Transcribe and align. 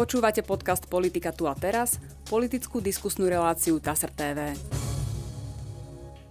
Počúvate 0.00 0.40
podcast 0.40 0.88
Politika 0.88 1.28
tu 1.28 1.44
a 1.44 1.52
teraz, 1.52 2.00
politickú 2.24 2.80
diskusnú 2.80 3.28
reláciu 3.28 3.76
TASR 3.76 4.08
TV. 4.08 4.56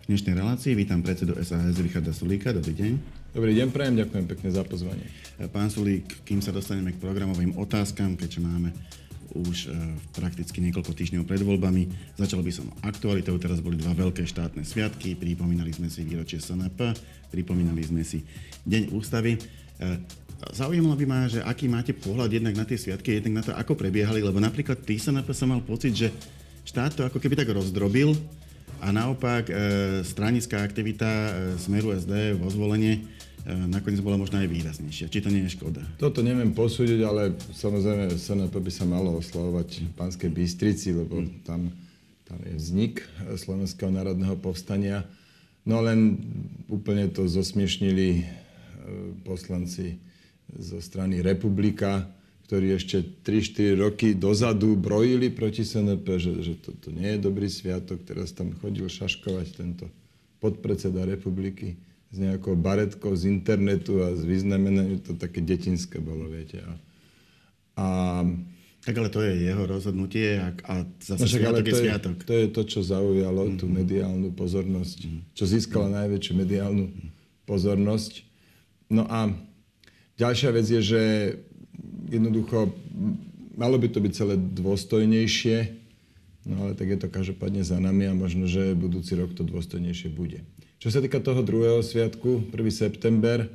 V 0.01 0.05
dnešnej 0.09 0.33
relácii 0.41 0.73
vítam 0.73 1.05
predsedu 1.05 1.37
SAS 1.37 1.77
Richarda 1.77 2.09
Sulíka. 2.09 2.49
Dobrý 2.49 2.73
deň. 2.73 2.91
Dobrý 3.29 3.53
deň, 3.53 3.69
prajem, 3.69 4.01
ďakujem 4.01 4.25
pekne 4.25 4.49
za 4.49 4.65
pozvanie. 4.65 5.05
Pán 5.53 5.69
Sulík, 5.69 6.25
kým 6.25 6.41
sa 6.41 6.49
dostaneme 6.49 6.97
k 6.97 7.01
programovým 7.05 7.61
otázkam, 7.61 8.17
keďže 8.17 8.41
máme 8.41 8.73
už 9.37 9.69
e, 9.69 9.77
prakticky 10.17 10.65
niekoľko 10.65 10.89
týždňov 10.89 11.29
pred 11.29 11.45
voľbami. 11.45 12.17
Začal 12.17 12.41
by 12.41 12.49
som 12.49 12.73
aktualitou, 12.81 13.37
teraz 13.37 13.61
boli 13.61 13.77
dva 13.77 13.93
veľké 13.93 14.25
štátne 14.25 14.65
sviatky, 14.65 15.13
pripomínali 15.13 15.69
sme 15.69 15.93
si 15.93 16.01
výročie 16.09 16.41
SNP, 16.41 16.97
pripomínali 17.29 17.85
sme 17.85 18.01
si 18.01 18.25
Deň 18.65 18.97
ústavy. 18.97 19.37
E, 20.39 20.55
Zaujímalo 20.55 20.95
by 20.95 21.05
ma, 21.05 21.27
že 21.27 21.43
aký 21.43 21.67
máte 21.67 21.91
pohľad 21.91 22.31
jednak 22.31 22.55
na 22.55 22.63
tie 22.63 22.79
sviatky, 22.79 23.19
jednak 23.19 23.43
na 23.43 23.43
to, 23.43 23.51
ako 23.51 23.75
prebiehali, 23.75 24.23
lebo 24.23 24.39
napríklad 24.39 24.79
pri 24.79 24.95
SNP 24.95 25.27
som 25.35 25.51
mal 25.51 25.59
pocit, 25.59 25.91
že 25.91 26.07
štát 26.63 26.95
to 26.95 27.03
ako 27.03 27.19
keby 27.19 27.35
tak 27.35 27.51
rozdrobil 27.51 28.15
a 28.79 28.95
naopak 28.95 29.51
e, 29.51 29.53
stranická 30.07 30.63
aktivita 30.63 31.07
e, 31.07 31.31
Smeru 31.59 31.91
SD 31.91 32.39
vo 32.39 32.47
zvolenie 32.47 33.03
e, 33.43 33.51
nakoniec 33.51 33.99
bola 33.99 34.15
možno 34.15 34.39
aj 34.39 34.47
výraznejšia. 34.47 35.11
Či 35.11 35.19
to 35.19 35.29
nie 35.33 35.43
je 35.43 35.59
škoda? 35.59 35.83
Toto 35.99 36.23
neviem 36.23 36.55
posúdiť, 36.55 36.99
ale 37.03 37.35
samozrejme 37.51 38.15
SNP 38.15 38.55
by 38.55 38.71
sa 38.71 38.87
malo 38.87 39.19
oslavovať 39.19 39.69
v 39.83 39.93
Pánskej 39.99 40.31
Bystrici, 40.31 40.95
lebo 40.95 41.19
tam, 41.43 41.75
tam 42.23 42.39
je 42.47 42.55
vznik 42.55 43.03
Slovenského 43.35 43.91
národného 43.91 44.39
povstania. 44.39 45.03
No 45.67 45.83
len 45.83 46.23
úplne 46.71 47.11
to 47.11 47.27
zosmiešnili 47.27 48.07
e, 48.15 48.23
poslanci 49.27 49.99
zo 50.57 50.81
strany 50.81 51.21
Republika, 51.21 52.09
ktorí 52.49 52.73
ešte 52.73 53.05
3-4 53.21 53.77
roky 53.77 54.07
dozadu 54.17 54.73
brojili 54.73 55.29
proti 55.29 55.61
SNP, 55.61 56.07
že, 56.17 56.33
že 56.41 56.53
toto 56.57 56.89
to 56.89 56.97
nie 56.97 57.13
je 57.13 57.19
dobrý 57.21 57.45
sviatok. 57.45 58.01
Teraz 58.01 58.33
tam 58.33 58.57
chodil 58.57 58.89
šaškovať 58.89 59.47
tento 59.53 59.85
podpredseda 60.41 61.05
republiky 61.05 61.77
s 62.09 62.17
nejakou 62.17 62.57
baretkou 62.57 63.13
z 63.13 63.29
internetu 63.29 64.01
a 64.01 64.17
z 64.17 64.25
vyznamenaním. 64.25 64.97
To 65.05 65.13
také 65.13 65.45
detinské 65.45 66.01
bolo, 66.01 66.25
viete. 66.25 66.57
A, 66.65 66.73
a 67.77 67.85
tak 68.81 68.95
ale 68.97 69.13
to 69.13 69.21
je 69.21 69.45
jeho 69.45 69.69
rozhodnutie 69.69 70.41
a, 70.41 70.49
a 70.65 70.87
zase 70.97 71.21
no, 71.21 71.29
sviatok 71.29 71.65
je, 71.67 71.73
je 71.75 71.81
sviatok. 71.85 72.15
To 72.25 72.33
je 72.33 72.47
to, 72.49 72.61
čo 72.65 72.79
zaujalo 72.81 73.45
mm-hmm. 73.45 73.59
tú 73.61 73.65
mhm. 73.69 73.75
mediálnu 73.77 74.29
pozornosť, 74.33 74.97
mm-hmm. 75.05 75.21
čo 75.37 75.43
získala 75.45 75.85
mm-hmm. 75.85 75.99
najväčšiu 76.01 76.33
mediálnu 76.33 76.85
pozornosť. 77.45 78.13
No 78.89 79.05
a 79.05 79.29
Ďalšia 80.19 80.49
vec 80.51 80.67
je, 80.67 80.81
že 80.83 81.01
jednoducho 82.11 82.75
malo 83.55 83.79
by 83.79 83.87
to 83.87 84.03
byť 84.03 84.11
celé 84.11 84.35
dôstojnejšie, 84.35 85.57
no 86.43 86.67
ale 86.67 86.71
tak 86.75 86.91
je 86.91 86.99
to 86.99 87.07
každopádne 87.07 87.63
za 87.63 87.79
nami 87.79 88.11
a 88.11 88.13
možno, 88.13 88.43
že 88.43 88.75
budúci 88.75 89.15
rok 89.15 89.31
to 89.31 89.47
dôstojnejšie 89.47 90.11
bude. 90.11 90.43
Čo 90.79 90.91
sa 90.91 90.99
týka 90.99 91.23
toho 91.23 91.39
druhého 91.39 91.79
sviatku, 91.79 92.51
1. 92.51 92.55
september, 92.71 93.47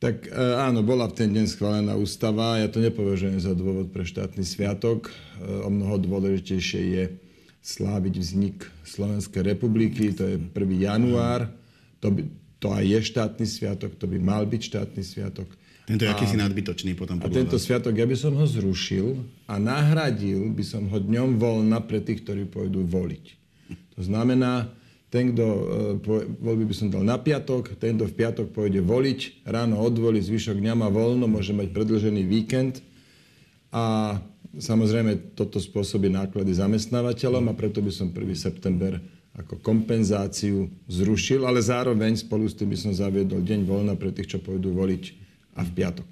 tak 0.00 0.28
e, 0.28 0.32
áno, 0.36 0.80
bola 0.80 1.08
v 1.12 1.16
ten 1.16 1.28
deň 1.28 1.44
schválená 1.48 1.92
ústava. 1.92 2.56
Ja 2.56 2.72
to 2.72 2.80
nepovažujem 2.80 3.36
za 3.36 3.52
dôvod 3.52 3.92
pre 3.92 4.08
štátny 4.08 4.40
sviatok. 4.44 5.08
E, 5.08 5.12
o 5.44 5.68
mnoho 5.68 6.00
dôležitejšie 6.00 6.80
je 6.96 7.04
sláviť 7.60 8.14
vznik 8.16 8.64
Slovenskej 8.84 9.44
republiky. 9.44 10.16
To 10.16 10.24
je 10.24 10.36
1. 10.40 10.56
január. 10.80 11.52
To 12.00 12.08
by, 12.08 12.24
to 12.60 12.68
aj 12.70 12.84
je 12.84 13.00
štátny 13.00 13.46
sviatok, 13.48 13.96
to 13.96 14.04
by 14.04 14.20
mal 14.20 14.44
byť 14.44 14.60
štátny 14.60 15.02
sviatok. 15.02 15.48
Tento 15.88 16.06
je 16.06 16.12
akýsi 16.12 16.38
nadbytočný 16.38 16.94
potom. 16.94 17.18
A 17.18 17.26
tento 17.26 17.58
vás. 17.58 17.64
sviatok, 17.66 17.98
ja 17.98 18.06
by 18.06 18.14
som 18.14 18.36
ho 18.36 18.46
zrušil 18.46 19.18
a 19.50 19.58
nahradil 19.58 20.52
by 20.54 20.62
som 20.62 20.86
ho 20.86 20.98
dňom 21.00 21.40
voľna 21.40 21.82
pre 21.82 21.98
tých, 21.98 22.22
ktorí 22.22 22.46
pôjdu 22.46 22.86
voliť. 22.86 23.24
To 23.98 24.00
znamená, 24.06 24.70
ten, 25.10 25.34
kto 25.34 25.44
e, 25.44 25.62
voľby 26.38 26.70
by 26.70 26.74
som 26.76 26.88
dal 26.94 27.02
na 27.02 27.18
piatok, 27.18 27.74
ten, 27.82 27.98
kto 27.98 28.06
v 28.06 28.14
piatok 28.14 28.46
pôjde 28.54 28.78
voliť, 28.78 29.42
ráno 29.50 29.82
odvolí, 29.82 30.22
zvyšok 30.22 30.62
dňa 30.62 30.74
má 30.78 30.86
voľno, 30.86 31.26
môže 31.26 31.50
mať 31.50 31.74
predlžený 31.74 32.22
víkend 32.22 32.78
a 33.74 34.16
samozrejme 34.54 35.34
toto 35.34 35.58
spôsobí 35.58 36.06
náklady 36.06 36.54
zamestnávateľom 36.54 37.50
a 37.50 37.58
preto 37.58 37.82
by 37.82 37.90
som 37.90 38.14
1. 38.14 38.22
september 38.38 39.02
ako 39.38 39.62
kompenzáciu 39.62 40.66
zrušil, 40.90 41.46
ale 41.46 41.62
zároveň 41.62 42.18
spolu 42.18 42.50
s 42.50 42.58
tým 42.58 42.74
by 42.74 42.78
som 42.78 42.92
zaviedol 42.92 43.40
deň 43.40 43.60
voľna 43.62 43.94
pre 43.94 44.10
tých, 44.10 44.36
čo 44.36 44.38
pôjdu 44.42 44.74
voliť 44.74 45.04
a 45.54 45.66
v 45.66 45.70
piatok. 45.70 46.08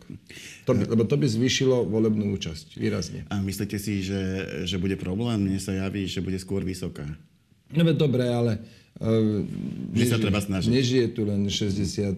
To 0.66 0.72
by, 0.74 0.82
lebo 0.86 1.02
to 1.06 1.16
by 1.18 1.26
zvýšilo 1.26 1.86
volebnú 1.86 2.34
účasť 2.34 2.78
výrazne. 2.78 3.26
A 3.30 3.38
myslíte 3.42 3.78
si, 3.78 4.02
že, 4.02 4.46
že 4.66 4.76
bude 4.78 4.98
problém? 4.98 5.46
Mne 5.46 5.58
sa 5.62 5.74
javí, 5.74 6.06
že 6.06 6.22
bude 6.22 6.38
skôr 6.38 6.62
vysoká. 6.62 7.06
No 7.74 7.82
veď 7.84 7.96
dobre, 8.00 8.24
ale 8.26 8.58
uh, 9.02 9.44
nežije, 9.94 10.14
sa 10.14 10.18
treba 10.18 10.40
snažiť. 10.42 10.68
nežije 10.72 11.06
tu 11.12 11.22
len 11.28 11.46
64% 11.46 12.08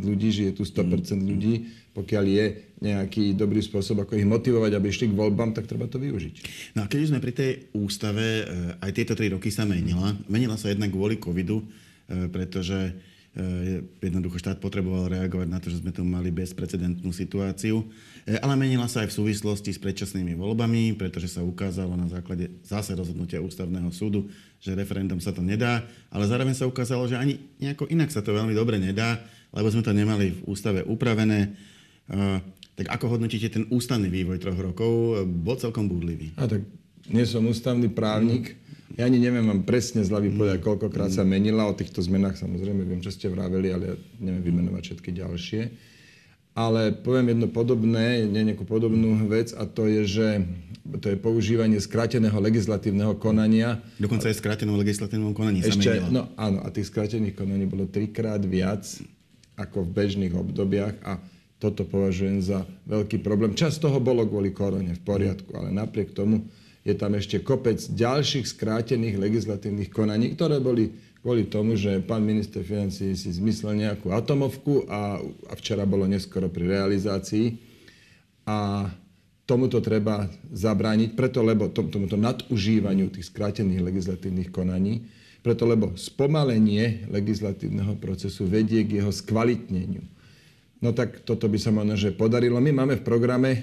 ľudí, 0.00 0.28
žije 0.30 0.50
tu 0.56 0.62
100% 0.64 1.16
ľudí 1.16 1.82
pokiaľ 1.92 2.24
je 2.24 2.46
nejaký 2.82 3.38
dobrý 3.38 3.62
spôsob, 3.62 4.02
ako 4.02 4.18
ich 4.18 4.26
motivovať, 4.26 4.74
aby 4.74 4.86
išli 4.90 5.06
k 5.06 5.14
voľbám, 5.14 5.54
tak 5.54 5.70
treba 5.70 5.86
to 5.86 6.02
využiť. 6.02 6.34
No 6.74 6.82
a 6.82 6.90
keď 6.90 7.14
sme 7.14 7.22
pri 7.22 7.32
tej 7.32 7.50
ústave, 7.78 8.26
eh, 8.42 8.46
aj 8.82 8.90
tieto 8.90 9.14
tri 9.14 9.30
roky 9.30 9.54
sa 9.54 9.62
menila. 9.62 10.18
Menila 10.26 10.58
sa 10.58 10.74
jednak 10.74 10.90
kvôli 10.90 11.22
covidu, 11.22 11.62
eh, 11.62 12.26
pretože 12.26 12.90
eh, 13.32 13.80
jednoducho 14.02 14.42
štát 14.42 14.58
potreboval 14.58 15.08
reagovať 15.08 15.48
na 15.48 15.62
to, 15.62 15.70
že 15.70 15.80
sme 15.80 15.94
tu 15.94 16.02
mali 16.02 16.34
bezprecedentnú 16.34 17.14
situáciu. 17.14 17.86
Ale 18.22 18.54
menila 18.54 18.86
sa 18.86 19.02
aj 19.02 19.10
v 19.10 19.18
súvislosti 19.18 19.74
s 19.74 19.82
predčasnými 19.82 20.38
voľbami, 20.38 20.94
pretože 20.94 21.26
sa 21.26 21.42
ukázalo 21.42 21.98
na 21.98 22.06
základe 22.06 22.54
zase 22.62 22.94
rozhodnutia 22.94 23.42
ústavného 23.42 23.90
súdu, 23.90 24.30
že 24.62 24.78
referendum 24.78 25.18
sa 25.18 25.34
to 25.34 25.42
nedá, 25.42 25.82
ale 26.06 26.30
zároveň 26.30 26.54
sa 26.54 26.70
ukázalo, 26.70 27.10
že 27.10 27.18
ani 27.18 27.42
nejako 27.58 27.90
inak 27.90 28.14
sa 28.14 28.22
to 28.22 28.30
veľmi 28.30 28.54
dobre 28.54 28.78
nedá, 28.78 29.18
lebo 29.50 29.66
sme 29.74 29.82
to 29.82 29.90
nemali 29.90 30.38
v 30.38 30.40
ústave 30.46 30.86
upravené. 30.86 31.50
Tak 32.72 32.88
ako 32.88 33.18
hodnotíte 33.18 33.52
ten 33.52 33.64
ústavný 33.68 34.08
vývoj 34.08 34.40
troch 34.40 34.56
rokov? 34.56 35.24
Bol 35.28 35.56
celkom 35.60 35.92
búdlivý. 35.92 36.32
A 36.40 36.48
tak 36.48 36.64
nie 37.10 37.24
som 37.28 37.44
ústavný 37.44 37.92
právnik. 37.92 38.56
Ja 38.96 39.08
ani 39.08 39.16
neviem 39.16 39.48
vám 39.48 39.64
presne 39.64 40.04
z 40.04 40.12
hlavy 40.12 40.36
povedať, 40.36 40.58
koľkokrát 40.60 41.08
sa 41.08 41.24
menila. 41.24 41.64
O 41.68 41.76
týchto 41.76 42.04
zmenách 42.04 42.36
samozrejme 42.36 42.84
viem, 42.84 43.00
čo 43.00 43.08
ste 43.08 43.32
vraveli, 43.32 43.72
ale 43.72 43.84
ja 43.88 43.96
neviem 44.20 44.44
vymenovať 44.52 44.82
všetky 44.92 45.10
ďalšie. 45.16 45.60
Ale 46.52 46.92
poviem 46.92 47.32
jedno 47.32 47.48
podobné, 47.48 48.28
nie 48.28 48.52
nejakú 48.52 48.68
podobnú 48.68 49.24
vec 49.24 49.56
a 49.56 49.64
to 49.64 49.88
je, 49.88 50.04
že 50.04 50.28
to 51.00 51.08
je 51.08 51.16
používanie 51.16 51.80
skráteného 51.80 52.36
legislatívneho 52.36 53.16
konania. 53.16 53.80
Dokonca 53.96 54.28
aj 54.28 54.36
skráteného 54.36 54.76
legislatívneho 54.76 55.32
konania 55.32 55.64
Ešte, 55.64 55.80
sa 55.80 55.96
menilo. 55.96 56.12
No 56.12 56.22
áno, 56.36 56.60
a 56.60 56.68
tých 56.68 56.92
skrátených 56.92 57.40
konaní 57.40 57.64
bolo 57.64 57.88
trikrát 57.88 58.44
viac 58.44 58.84
ako 59.56 59.88
v 59.88 59.90
bežných 59.96 60.36
obdobiach 60.36 61.00
a 61.00 61.16
toto 61.62 61.86
považujem 61.86 62.42
za 62.42 62.66
veľký 62.90 63.22
problém. 63.22 63.54
Čas 63.54 63.78
toho 63.78 64.02
bolo 64.02 64.26
kvôli 64.26 64.50
korone 64.50 64.98
v 64.98 65.02
poriadku, 65.06 65.54
ale 65.54 65.70
napriek 65.70 66.10
tomu 66.10 66.50
je 66.82 66.98
tam 66.98 67.14
ešte 67.14 67.38
kopec 67.38 67.78
ďalších 67.78 68.50
skrátených 68.50 69.14
legislatívnych 69.14 69.94
konaní, 69.94 70.34
ktoré 70.34 70.58
boli 70.58 70.90
kvôli 71.22 71.46
tomu, 71.46 71.78
že 71.78 72.02
pán 72.02 72.26
minister 72.26 72.66
financí 72.66 73.14
si 73.14 73.30
zmyslel 73.30 73.78
nejakú 73.78 74.10
atomovku 74.10 74.90
a, 74.90 75.22
a 75.22 75.52
včera 75.54 75.86
bolo 75.86 76.10
neskoro 76.10 76.50
pri 76.50 76.66
realizácii. 76.66 77.54
A 78.42 78.90
tomuto 79.46 79.78
treba 79.78 80.26
zabrániť, 80.50 81.14
preto 81.14 81.46
lebo 81.46 81.70
tomuto 81.70 82.18
nadužívaniu 82.18 83.14
tých 83.14 83.30
skrátených 83.30 83.86
legislatívnych 83.86 84.50
konaní, 84.50 85.06
preto 85.46 85.62
lebo 85.62 85.94
spomalenie 85.94 87.06
legislatívneho 87.06 87.94
procesu 88.02 88.42
vedie 88.50 88.82
k 88.82 88.98
jeho 88.98 89.14
skvalitneniu. 89.14 90.02
No 90.82 90.90
tak 90.90 91.22
toto 91.22 91.46
by 91.46 91.58
sa 91.62 91.70
možno, 91.70 91.94
že 91.94 92.10
podarilo. 92.10 92.58
My 92.58 92.74
máme 92.74 92.98
v 92.98 93.06
programe 93.06 93.50
e, 93.54 93.60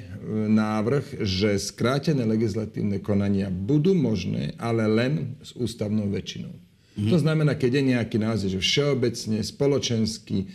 návrh, 0.48 1.20
že 1.20 1.60
skrátené 1.60 2.24
legislatívne 2.24 3.04
konania 3.04 3.52
budú 3.52 3.92
možné, 3.92 4.56
ale 4.56 4.88
len 4.88 5.36
s 5.44 5.52
ústavnou 5.52 6.08
väčšinou. 6.08 6.56
Mm-hmm. 6.56 7.12
To 7.12 7.18
znamená, 7.20 7.60
keď 7.60 7.72
je 7.76 7.84
nejaký 7.92 8.18
naozaj 8.24 8.50
že 8.56 8.64
všeobecne, 8.64 9.44
spoločenský, 9.44 10.38
e, 10.44 10.48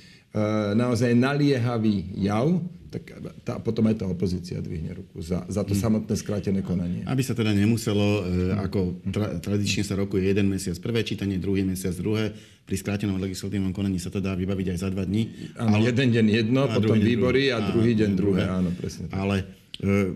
naozaj 0.72 1.12
naliehavý 1.12 2.16
jav, 2.16 2.64
tak 2.94 3.10
tá, 3.42 3.58
potom 3.58 3.90
aj 3.90 3.98
tá 3.98 4.06
opozícia 4.06 4.62
dvihne 4.62 4.94
ruku 4.94 5.18
za, 5.18 5.42
za 5.50 5.66
to 5.66 5.74
mm. 5.74 5.80
samotné 5.82 6.14
skrátené 6.14 6.60
konanie. 6.62 7.02
Aby 7.10 7.26
sa 7.26 7.34
teda 7.34 7.50
nemuselo, 7.50 8.22
e, 8.22 8.54
ako 8.54 9.02
tra, 9.10 9.42
tradične 9.42 9.82
sa 9.82 9.98
rokuje 9.98 10.30
jeden 10.30 10.46
mesiac 10.46 10.78
prvé 10.78 11.02
čítanie, 11.02 11.42
druhý 11.42 11.66
mesiac 11.66 11.90
druhé, 11.98 12.30
pri 12.64 12.76
skrátenom 12.78 13.18
legislatívnom 13.18 13.74
konaní 13.74 13.98
sa 13.98 14.14
to 14.14 14.22
dá 14.22 14.38
vybaviť 14.38 14.66
aj 14.72 14.78
za 14.78 14.88
dva 14.94 15.02
dní. 15.02 15.52
Áno, 15.58 15.82
ale, 15.82 15.90
jeden 15.90 16.08
deň 16.14 16.26
jedno, 16.30 16.70
potom 16.70 16.96
výbory 16.96 17.50
a, 17.50 17.58
a 17.58 17.66
druhý 17.74 17.92
deň 17.98 18.10
druhé. 18.14 18.42
druhé. 18.46 18.56
Áno, 18.62 18.70
presne 18.72 19.10
tak. 19.10 19.18
Ale 19.18 19.63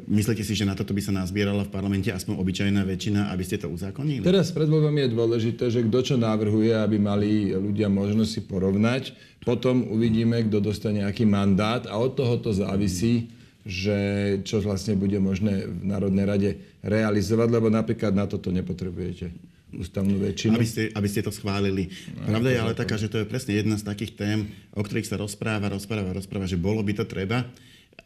myslíte 0.06 0.46
si, 0.46 0.54
že 0.54 0.62
na 0.62 0.78
toto 0.78 0.94
by 0.94 1.02
sa 1.02 1.10
nazbierala 1.10 1.66
v 1.66 1.74
parlamente 1.74 2.14
aspoň 2.14 2.38
obyčajná 2.38 2.86
väčšina, 2.86 3.34
aby 3.34 3.42
ste 3.42 3.58
to 3.58 3.66
uzákonili? 3.66 4.22
Teraz 4.22 4.54
pred 4.54 4.70
voľbami 4.70 5.08
je 5.08 5.10
dôležité, 5.10 5.64
že 5.66 5.82
kto 5.82 5.98
čo 6.04 6.14
navrhuje, 6.14 6.70
aby 6.78 6.96
mali 7.02 7.50
ľudia 7.50 7.90
možnosť 7.90 8.30
si 8.30 8.40
porovnať. 8.46 9.02
Potom 9.42 9.90
uvidíme, 9.90 10.38
kto 10.46 10.62
dostane 10.62 11.02
aký 11.02 11.26
mandát 11.26 11.82
a 11.90 11.98
od 11.98 12.14
toho 12.14 12.38
to 12.38 12.54
závisí, 12.54 13.34
že 13.66 13.98
čo 14.46 14.62
vlastne 14.62 14.94
bude 14.94 15.18
možné 15.18 15.66
v 15.66 15.82
Národnej 15.84 16.24
rade 16.24 16.50
realizovať, 16.80 17.48
lebo 17.50 17.66
napríklad 17.68 18.14
na 18.14 18.30
toto 18.30 18.54
nepotrebujete 18.54 19.34
ústavnú 19.68 20.16
väčšinu. 20.24 20.56
Aby 20.56 20.68
ste, 20.68 20.82
aby 20.96 21.08
ste 21.10 21.20
to 21.20 21.28
schválili. 21.28 21.92
No, 22.24 22.32
Pravda 22.32 22.48
je 22.48 22.58
ale 22.62 22.72
taká, 22.72 22.96
že 22.96 23.12
to 23.12 23.20
je 23.20 23.28
presne 23.28 23.52
jedna 23.52 23.76
z 23.76 23.84
takých 23.84 24.16
tém, 24.16 24.38
o 24.72 24.80
ktorých 24.80 25.04
sa 25.04 25.20
rozpráva, 25.20 25.68
rozpráva, 25.68 26.16
rozpráva, 26.16 26.48
že 26.48 26.56
bolo 26.56 26.80
by 26.80 26.96
to 26.96 27.04
treba. 27.04 27.44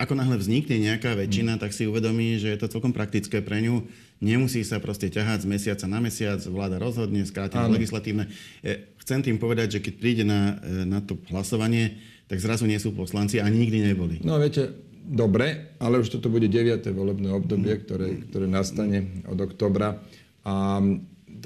Ako 0.00 0.17
náhle 0.17 0.41
vznikne 0.41 0.81
nejaká 0.81 1.12
väčšina, 1.12 1.61
tak 1.61 1.77
si 1.77 1.85
uvedomí, 1.85 2.41
že 2.41 2.53
je 2.53 2.59
to 2.59 2.73
celkom 2.73 2.97
praktické 2.97 3.44
pre 3.44 3.61
ňu. 3.61 3.85
Nemusí 4.25 4.65
sa 4.65 4.81
proste 4.81 5.12
ťahať 5.12 5.44
z 5.44 5.50
mesiaca 5.50 5.87
na 5.91 6.00
mesiac, 6.00 6.41
vláda 6.49 6.81
rozhodne, 6.81 7.27
skráti 7.29 7.61
legislatívne. 7.61 8.31
E, 8.65 8.89
chcem 9.05 9.21
tým 9.21 9.37
povedať, 9.37 9.79
že 9.79 9.83
keď 9.85 9.94
príde 10.00 10.25
na, 10.25 10.56
e, 10.62 10.89
na 10.89 11.05
to 11.05 11.21
hlasovanie, 11.29 12.00
tak 12.31 12.41
zrazu 12.41 12.65
nie 12.65 12.81
sú 12.81 12.97
poslanci 12.97 13.43
a 13.43 13.47
nikdy 13.50 13.93
neboli. 13.93 14.17
No 14.25 14.41
viete, 14.41 14.73
dobre, 15.05 15.77
ale 15.83 16.00
už 16.00 16.09
toto 16.09 16.33
bude 16.33 16.49
9. 16.49 16.89
volebné 16.94 17.29
obdobie, 17.35 17.77
ktoré, 17.83 18.25
ktoré 18.31 18.47
nastane 18.49 19.23
od 19.29 19.37
oktobra. 19.37 20.00
A 20.47 20.81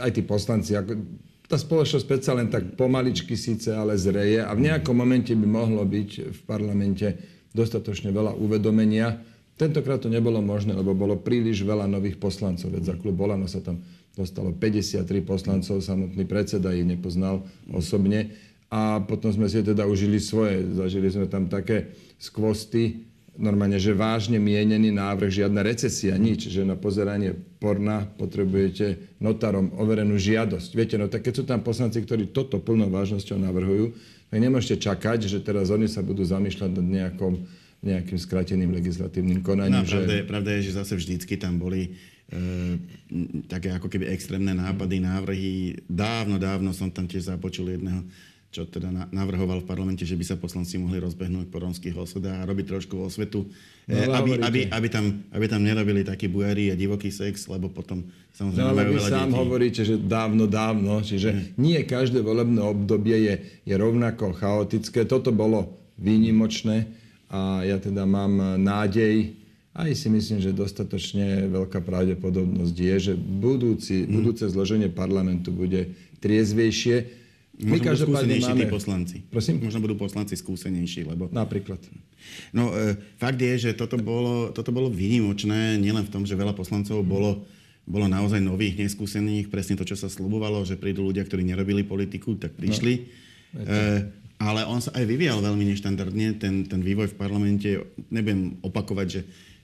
aj 0.00 0.10
tí 0.12 0.22
poslanci, 0.22 0.76
ako, 0.76 0.94
tá 1.46 1.56
spoločnosť 1.56 2.06
predsa 2.06 2.34
len 2.34 2.50
tak 2.50 2.75
pomaličky 2.75 3.38
síce, 3.38 3.70
ale 3.70 3.94
zreje 3.94 4.43
a 4.43 4.50
v 4.52 4.66
nejakom 4.66 4.94
momente 4.94 5.31
by 5.31 5.46
mohlo 5.46 5.82
byť 5.87 6.10
v 6.34 6.40
parlamente 6.43 7.06
dostatočne 7.56 8.12
veľa 8.12 8.37
uvedomenia. 8.37 9.25
Tentokrát 9.56 10.05
to 10.05 10.12
nebolo 10.12 10.44
možné, 10.44 10.76
lebo 10.76 10.93
bolo 10.93 11.17
príliš 11.17 11.64
veľa 11.64 11.88
nových 11.88 12.20
poslancov. 12.20 12.69
Veď 12.69 12.93
za 12.93 12.94
klub 13.00 13.17
Olano 13.17 13.49
sa 13.49 13.64
tam 13.64 13.81
dostalo 14.12 14.53
53 14.53 15.08
poslancov, 15.25 15.81
samotný 15.81 16.29
predseda 16.29 16.76
ich 16.76 16.85
nepoznal 16.85 17.41
osobne. 17.73 18.37
A 18.69 19.00
potom 19.00 19.32
sme 19.32 19.49
si 19.49 19.64
teda 19.64 19.88
užili 19.88 20.20
svoje. 20.20 20.61
Zažili 20.76 21.08
sme 21.08 21.25
tam 21.25 21.49
také 21.49 21.97
skvosty, 22.20 23.06
normálne, 23.38 23.76
že 23.76 23.93
vážne 23.93 24.41
mienený 24.41 24.91
návrh, 24.93 25.44
žiadna 25.44 25.61
recesia, 25.61 26.17
nič, 26.17 26.49
že 26.49 26.64
na 26.64 26.75
pozeranie 26.75 27.37
porna 27.61 28.08
potrebujete 28.17 29.17
notárom 29.20 29.73
overenú 29.76 30.17
žiadosť. 30.17 30.70
Viete, 30.73 30.97
no 30.97 31.06
tak 31.06 31.29
keď 31.29 31.32
sú 31.37 31.44
tam 31.44 31.61
poslanci, 31.61 32.00
ktorí 32.00 32.32
toto 32.32 32.58
plnou 32.61 32.88
vážnosťou 32.88 33.37
navrhujú, 33.37 33.93
tak 34.36 34.44
nemôžete 34.44 34.76
čakať, 34.84 35.32
že 35.32 35.40
teraz 35.40 35.72
oni 35.72 35.88
sa 35.88 36.04
budú 36.04 36.20
zamýšľať 36.20 36.68
nad 36.76 36.84
nejakom, 36.84 37.40
nejakým 37.80 38.20
skrateným 38.20 38.68
legislatívnym 38.68 39.40
konaním. 39.40 39.80
No, 39.80 39.88
pravda, 39.88 40.12
že... 40.12 40.20
je, 40.20 40.24
pravda 40.28 40.50
je, 40.60 40.60
že 40.68 40.76
zase 40.76 40.92
vždycky 40.92 41.40
tam 41.40 41.56
boli 41.56 41.96
e, 42.28 42.36
také 43.48 43.72
ako 43.72 43.88
keby 43.88 44.12
extrémne 44.12 44.52
nápady, 44.52 45.00
návrhy. 45.00 45.80
Dávno, 45.88 46.36
dávno 46.36 46.76
som 46.76 46.92
tam 46.92 47.08
tiež 47.08 47.32
započul 47.32 47.80
jedného 47.80 48.04
čo 48.56 48.64
teda 48.64 48.88
navrhoval 49.12 49.61
v 49.61 49.69
parlamente, 49.69 50.08
že 50.08 50.17
by 50.17 50.25
sa 50.25 50.41
poslanci 50.41 50.81
mohli 50.81 50.97
rozbehnúť 50.97 51.53
po 51.53 51.61
rómskych 51.61 51.93
osodách 51.93 52.41
a 52.41 52.49
robiť 52.49 52.64
trošku 52.73 52.97
osvetu, 53.05 53.44
no, 53.85 54.17
aby, 54.17 54.41
aby, 54.41 54.61
aby, 54.73 54.88
tam, 54.88 55.12
aby 55.29 55.44
tam 55.44 55.61
nerobili 55.61 56.00
taký 56.00 56.32
bujári 56.32 56.73
a 56.73 56.75
divoký 56.75 57.12
sex, 57.12 57.53
lebo 57.53 57.69
potom 57.69 58.08
samozrejme 58.32 58.64
no, 58.64 58.73
ale 58.73 58.88
vy 58.88 58.97
sám 58.97 59.29
detí. 59.29 59.37
hovoríte, 59.37 59.82
že 59.85 60.00
dávno, 60.00 60.49
dávno, 60.49 61.05
čiže 61.05 61.37
hmm. 61.37 61.44
nie 61.61 61.85
každé 61.85 62.25
volebné 62.25 62.64
obdobie 62.64 63.29
je, 63.29 63.35
je 63.69 63.75
rovnako 63.76 64.32
chaotické. 64.41 65.05
Toto 65.05 65.37
bolo 65.37 65.76
výnimočné 66.00 66.88
a 67.29 67.61
ja 67.61 67.76
teda 67.76 68.08
mám 68.08 68.56
nádej, 68.56 69.37
aj 69.76 69.93
si 69.93 70.08
myslím, 70.08 70.41
že 70.41 70.56
dostatočne 70.56 71.53
veľká 71.53 71.85
pravdepodobnosť 71.85 72.73
je, 72.73 72.97
že 73.12 73.14
budúci, 73.20 74.08
hmm. 74.08 74.17
budúce 74.17 74.49
zloženie 74.49 74.88
parlamentu 74.88 75.53
bude 75.53 75.93
triezvejšie 76.25 77.25
my 77.56 77.81
Možno 77.81 77.88
budú 77.88 78.12
skúsenejší 78.12 78.53
máme... 78.53 78.61
tí 78.61 78.67
poslanci. 78.69 79.17
Prosím? 79.32 79.64
Možno 79.64 79.81
budú 79.81 79.97
poslanci 79.97 80.37
skúsenejší, 80.37 81.08
lebo... 81.08 81.32
Napríklad. 81.32 81.81
No, 82.53 82.69
e, 82.76 83.00
fakt 83.17 83.41
je, 83.41 83.56
že 83.56 83.70
toto 83.73 83.97
bolo, 83.97 84.53
toto 84.53 84.76
bolo 84.76 84.93
výnimočné, 84.93 85.81
nielen 85.81 86.05
v 86.05 86.12
tom, 86.12 86.29
že 86.29 86.37
veľa 86.37 86.53
poslancov 86.53 87.00
bolo, 87.00 87.49
bolo 87.88 88.12
naozaj 88.12 88.44
nových, 88.44 88.76
neskúsených, 88.76 89.49
presne 89.49 89.73
to, 89.81 89.88
čo 89.88 89.97
sa 89.97 90.12
slubovalo, 90.12 90.69
že 90.69 90.76
prídu 90.76 91.00
ľudia, 91.08 91.25
ktorí 91.25 91.49
nerobili 91.49 91.81
politiku, 91.81 92.37
tak 92.37 92.53
prišli. 92.61 93.08
No, 93.56 93.64
e, 93.64 94.05
ale 94.37 94.69
on 94.69 94.85
sa 94.85 94.93
aj 94.93 95.08
vyvíjal 95.08 95.41
veľmi 95.41 95.64
neštandardne, 95.73 96.37
ten, 96.37 96.69
ten 96.69 96.81
vývoj 96.85 97.08
v 97.08 97.17
parlamente. 97.17 97.69
Nebudem 98.12 98.61
opakovať, 98.61 99.06
že 99.08 99.20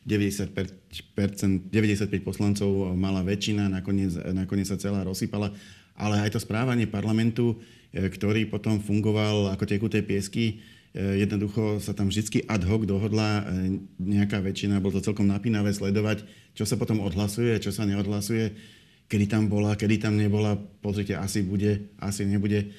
90%, 0.08 1.68
95 1.70 2.08
poslancov 2.24 2.96
mala 2.96 3.20
väčšina, 3.20 3.68
nakoniec, 3.68 4.16
nakoniec 4.32 4.66
sa 4.66 4.80
celá 4.80 5.04
rozsypala, 5.04 5.52
ale 5.96 6.22
aj 6.24 6.36
to 6.36 6.40
správanie 6.40 6.88
parlamentu 6.88 7.56
E, 7.92 8.08
ktorý 8.08 8.48
potom 8.48 8.80
fungoval 8.80 9.52
ako 9.52 9.68
tekuté 9.68 10.00
piesky. 10.00 10.64
E, 10.96 11.20
jednoducho 11.20 11.76
sa 11.76 11.92
tam 11.92 12.08
vždy 12.08 12.48
ad 12.48 12.64
hoc 12.64 12.88
dohodla 12.88 13.44
e, 13.44 13.76
nejaká 14.00 14.40
väčšina, 14.40 14.80
bolo 14.80 14.96
to 14.96 15.04
celkom 15.04 15.28
napínavé 15.28 15.76
sledovať, 15.76 16.24
čo 16.56 16.64
sa 16.64 16.80
potom 16.80 17.04
odhlasuje, 17.04 17.52
čo 17.60 17.68
sa 17.68 17.84
neodhlasuje, 17.84 18.48
kedy 19.12 19.28
tam 19.28 19.52
bola, 19.52 19.76
kedy 19.76 20.08
tam 20.08 20.16
nebola, 20.16 20.56
pozrite, 20.56 21.12
asi 21.20 21.44
bude, 21.44 21.92
asi 22.00 22.24
nebude. 22.24 22.72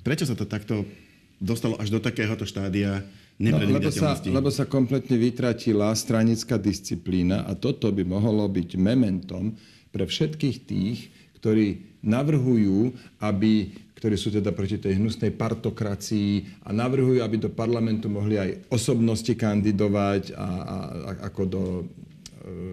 Prečo 0.00 0.24
sa 0.24 0.32
to 0.32 0.48
takto 0.48 0.88
dostalo 1.36 1.76
až 1.76 1.92
do 1.92 2.00
takéhoto 2.00 2.48
štádia 2.48 3.04
No, 3.34 3.58
lebo, 3.58 3.90
sa, 3.90 4.14
lebo 4.14 4.46
sa 4.46 4.62
kompletne 4.62 5.18
vytratila 5.18 5.90
stranická 5.98 6.54
disciplína 6.54 7.42
a 7.42 7.58
toto 7.58 7.90
by 7.90 8.06
mohlo 8.06 8.46
byť 8.46 8.78
mementom 8.78 9.58
pre 9.90 10.06
všetkých 10.06 10.56
tých, 10.62 11.10
ktorí 11.44 12.00
navrhujú, 12.00 12.96
aby, 13.20 13.68
ktorí 14.00 14.16
sú 14.16 14.32
teda 14.32 14.48
proti 14.56 14.80
tej 14.80 14.96
hnusnej 14.96 15.28
partokracii 15.36 16.64
a 16.64 16.72
navrhujú, 16.72 17.20
aby 17.20 17.36
do 17.36 17.52
parlamentu 17.52 18.08
mohli 18.08 18.40
aj 18.40 18.72
osobnosti 18.72 19.28
kandidovať 19.28 20.32
a, 20.32 20.40
a, 20.40 20.46
a 20.48 21.10
ako 21.28 21.42
do 21.44 21.62
e, 21.68 21.82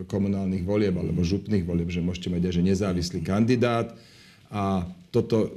komunálnych 0.07 0.63
volieb 0.63 0.95
alebo 0.95 1.19
župných 1.19 1.67
volieb, 1.67 1.91
že 1.91 1.99
môžete 1.99 2.31
mať 2.31 2.47
aj 2.47 2.53
že 2.55 2.63
nezávislý 2.63 3.19
kandidát 3.27 3.91
a 4.47 4.87
toto 5.11 5.51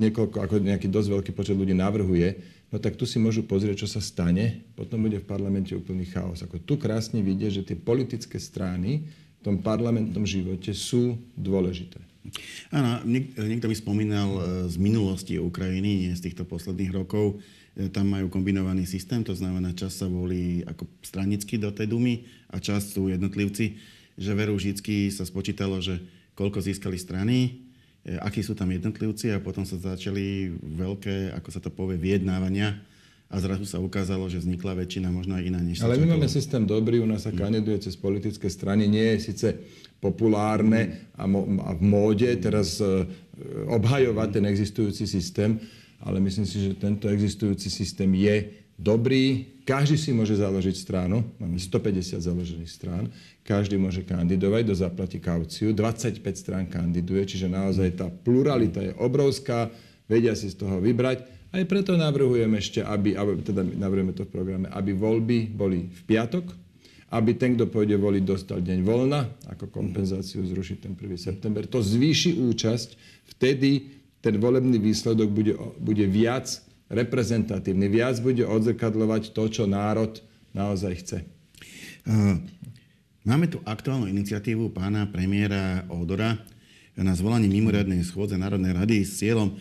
niekoľko, 0.00 0.40
ako 0.40 0.54
nejaký 0.64 0.88
dosť 0.88 1.08
veľký 1.20 1.30
počet 1.36 1.60
ľudí 1.60 1.76
navrhuje, 1.76 2.40
no 2.72 2.80
tak 2.80 2.96
tu 2.96 3.04
si 3.04 3.20
môžu 3.20 3.44
pozrieť, 3.44 3.84
čo 3.84 3.88
sa 3.92 4.00
stane, 4.00 4.64
potom 4.72 5.04
bude 5.04 5.20
v 5.20 5.28
parlamente 5.28 5.76
úplný 5.76 6.08
chaos. 6.08 6.40
Ako 6.40 6.64
tu 6.64 6.80
krásne 6.80 7.20
vidieť, 7.20 7.60
že 7.60 7.66
tie 7.68 7.76
politické 7.76 8.40
strany 8.40 9.04
tom 9.44 9.60
parlamentnom 9.60 10.24
živote 10.24 10.72
sú 10.72 11.20
dôležité. 11.36 12.00
Áno, 12.72 13.04
niekto 13.04 13.68
mi 13.68 13.76
spomínal 13.76 14.30
e, 14.32 14.40
z 14.72 14.80
minulosti 14.80 15.36
Ukrajiny, 15.36 16.08
nie 16.08 16.16
z 16.16 16.24
týchto 16.32 16.48
posledných 16.48 16.96
rokov. 16.96 17.36
E, 17.76 17.92
tam 17.92 18.08
majú 18.08 18.32
kombinovaný 18.32 18.88
systém, 18.88 19.20
to 19.20 19.36
znamená, 19.36 19.76
čas 19.76 20.00
sa 20.00 20.08
volí 20.08 20.64
ako 20.64 20.88
stranicky 21.04 21.60
do 21.60 21.68
tej 21.68 21.92
dumy 21.92 22.24
a 22.48 22.56
čas 22.56 22.96
sú 22.96 23.12
jednotlivci. 23.12 23.76
Že 24.16 24.32
veru 24.32 24.56
vždy 24.56 25.12
sa 25.12 25.28
spočítalo, 25.28 25.84
že 25.84 26.00
koľko 26.32 26.64
získali 26.64 26.96
strany, 26.96 27.60
e, 28.08 28.16
akí 28.24 28.40
sú 28.40 28.56
tam 28.56 28.72
jednotlivci 28.72 29.28
a 29.28 29.44
potom 29.44 29.68
sa 29.68 29.76
začali 29.76 30.56
veľké, 30.56 31.36
ako 31.36 31.48
sa 31.52 31.60
to 31.60 31.68
povie, 31.68 32.00
vyjednávania 32.00 32.93
a 33.32 33.40
zrazu 33.40 33.64
sa 33.66 33.80
ukázalo, 33.80 34.28
že 34.28 34.38
vznikla 34.38 34.84
väčšina, 34.84 35.08
možno 35.08 35.34
aj 35.34 35.44
iná 35.48 35.58
než 35.58 35.80
Ale 35.80 35.98
my 35.98 36.14
máme 36.14 36.28
systém 36.28 36.62
dobrý, 36.62 37.00
u 37.00 37.08
nás 37.08 37.24
sa 37.24 37.32
kandiduje 37.32 37.80
cez 37.82 37.96
politické 37.96 38.46
strany, 38.52 38.84
nie 38.86 39.16
je 39.16 39.32
síce 39.32 39.48
populárne 39.98 41.08
a, 41.16 41.24
mo- 41.24 41.48
a 41.64 41.72
v 41.72 41.82
móde 41.82 42.28
teraz 42.36 42.78
e, 42.78 43.08
obhajovať 43.66 44.28
ten 44.38 44.44
existujúci 44.44 45.08
systém, 45.08 45.56
ale 46.04 46.20
myslím 46.20 46.44
si, 46.44 46.60
že 46.60 46.76
tento 46.76 47.08
existujúci 47.08 47.72
systém 47.72 48.12
je 48.12 48.64
dobrý. 48.76 49.56
Každý 49.64 49.96
si 49.96 50.12
môže 50.12 50.36
založiť 50.36 50.76
stranu, 50.76 51.24
máme 51.40 51.56
150 51.56 52.20
založených 52.20 52.68
strán, 52.68 53.08
každý 53.40 53.80
môže 53.80 54.04
kandidovať, 54.04 54.62
do 54.68 54.74
zaplatí 54.76 55.16
kauciu, 55.16 55.72
25 55.72 56.20
strán 56.36 56.64
kandiduje, 56.68 57.24
čiže 57.24 57.48
naozaj 57.48 57.96
tá 57.96 58.12
pluralita 58.12 58.84
je 58.84 58.92
obrovská, 59.00 59.72
vedia 60.04 60.36
si 60.36 60.52
z 60.52 60.60
toho 60.60 60.84
vybrať. 60.84 61.33
Aj 61.54 61.62
preto 61.70 61.94
navrhujem 61.94 62.50
ešte, 62.58 62.82
aby, 62.82 63.14
teda 63.46 63.62
navrhujeme 63.62 64.10
to 64.10 64.26
v 64.26 64.34
programe, 64.34 64.66
aby 64.74 64.90
voľby 64.90 65.54
boli 65.54 65.86
v 65.86 66.00
piatok, 66.02 66.50
aby 67.14 67.38
ten, 67.38 67.54
kto 67.54 67.70
pôjde 67.70 67.94
voliť, 67.94 68.22
dostal 68.26 68.58
deň 68.58 68.82
voľna, 68.82 69.30
ako 69.46 69.70
kompenzáciu 69.70 70.42
zrušiť 70.42 70.82
ten 70.82 70.98
1. 70.98 71.14
september. 71.14 71.62
To 71.70 71.78
zvýši 71.78 72.42
účasť, 72.42 72.98
vtedy 73.38 74.02
ten 74.18 74.34
volebný 74.42 74.82
výsledok 74.82 75.30
bude, 75.30 75.54
bude 75.78 76.02
viac 76.10 76.50
reprezentatívny, 76.90 77.86
viac 77.86 78.18
bude 78.18 78.42
odzrkadľovať 78.42 79.30
to, 79.30 79.44
čo 79.46 79.70
národ 79.70 80.10
naozaj 80.58 80.92
chce. 81.06 81.18
Máme 83.22 83.46
tu 83.46 83.62
aktuálnu 83.62 84.10
iniciatívu 84.10 84.74
pána 84.74 85.06
premiéra 85.06 85.86
Odora 85.86 86.34
na 86.94 87.14
zvolanie 87.18 87.50
mimoriadnej 87.50 88.06
schôdze 88.06 88.38
Národnej 88.38 88.70
rady 88.70 89.02
s 89.02 89.18
cieľom, 89.18 89.58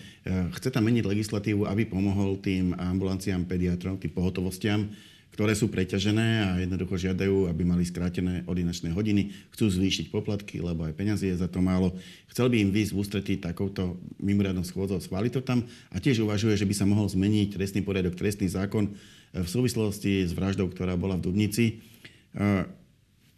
chce 0.54 0.70
tam 0.70 0.86
meniť 0.86 1.02
legislatívu, 1.02 1.66
aby 1.66 1.90
pomohol 1.90 2.38
tým 2.38 2.78
ambulanciám, 2.78 3.50
pediatrom, 3.50 3.98
tým 3.98 4.14
pohotovostiam, 4.14 4.86
ktoré 5.34 5.58
sú 5.58 5.66
preťažené 5.66 6.30
a 6.46 6.62
jednoducho 6.62 6.94
žiadajú, 6.94 7.50
aby 7.50 7.66
mali 7.66 7.82
skrátené 7.82 8.46
ordinačné 8.46 8.94
hodiny, 8.94 9.34
chcú 9.50 9.66
zvýšiť 9.66 10.14
poplatky, 10.14 10.62
lebo 10.62 10.86
aj 10.86 10.94
peniazy 10.94 11.34
je 11.34 11.42
za 11.42 11.50
to 11.50 11.58
málo. 11.58 11.98
Chcel 12.30 12.54
by 12.54 12.62
im 12.62 12.70
výsť 12.70 12.94
v 12.94 13.00
ústretí 13.02 13.34
takouto 13.42 13.98
mimoriadnou 14.22 14.62
schôdzou, 14.62 15.02
schváliť 15.02 15.34
to 15.34 15.42
tam 15.42 15.66
a 15.90 15.98
tiež 15.98 16.22
uvažuje, 16.22 16.54
že 16.54 16.70
by 16.70 16.78
sa 16.78 16.86
mohol 16.86 17.10
zmeniť 17.10 17.58
trestný 17.58 17.82
poriadok, 17.82 18.14
trestný 18.14 18.46
zákon 18.46 18.94
v 19.34 19.48
súvislosti 19.50 20.30
s 20.30 20.38
vraždou, 20.38 20.70
ktorá 20.70 20.94
bola 20.94 21.18
v 21.18 21.26
Dubnici. 21.26 21.82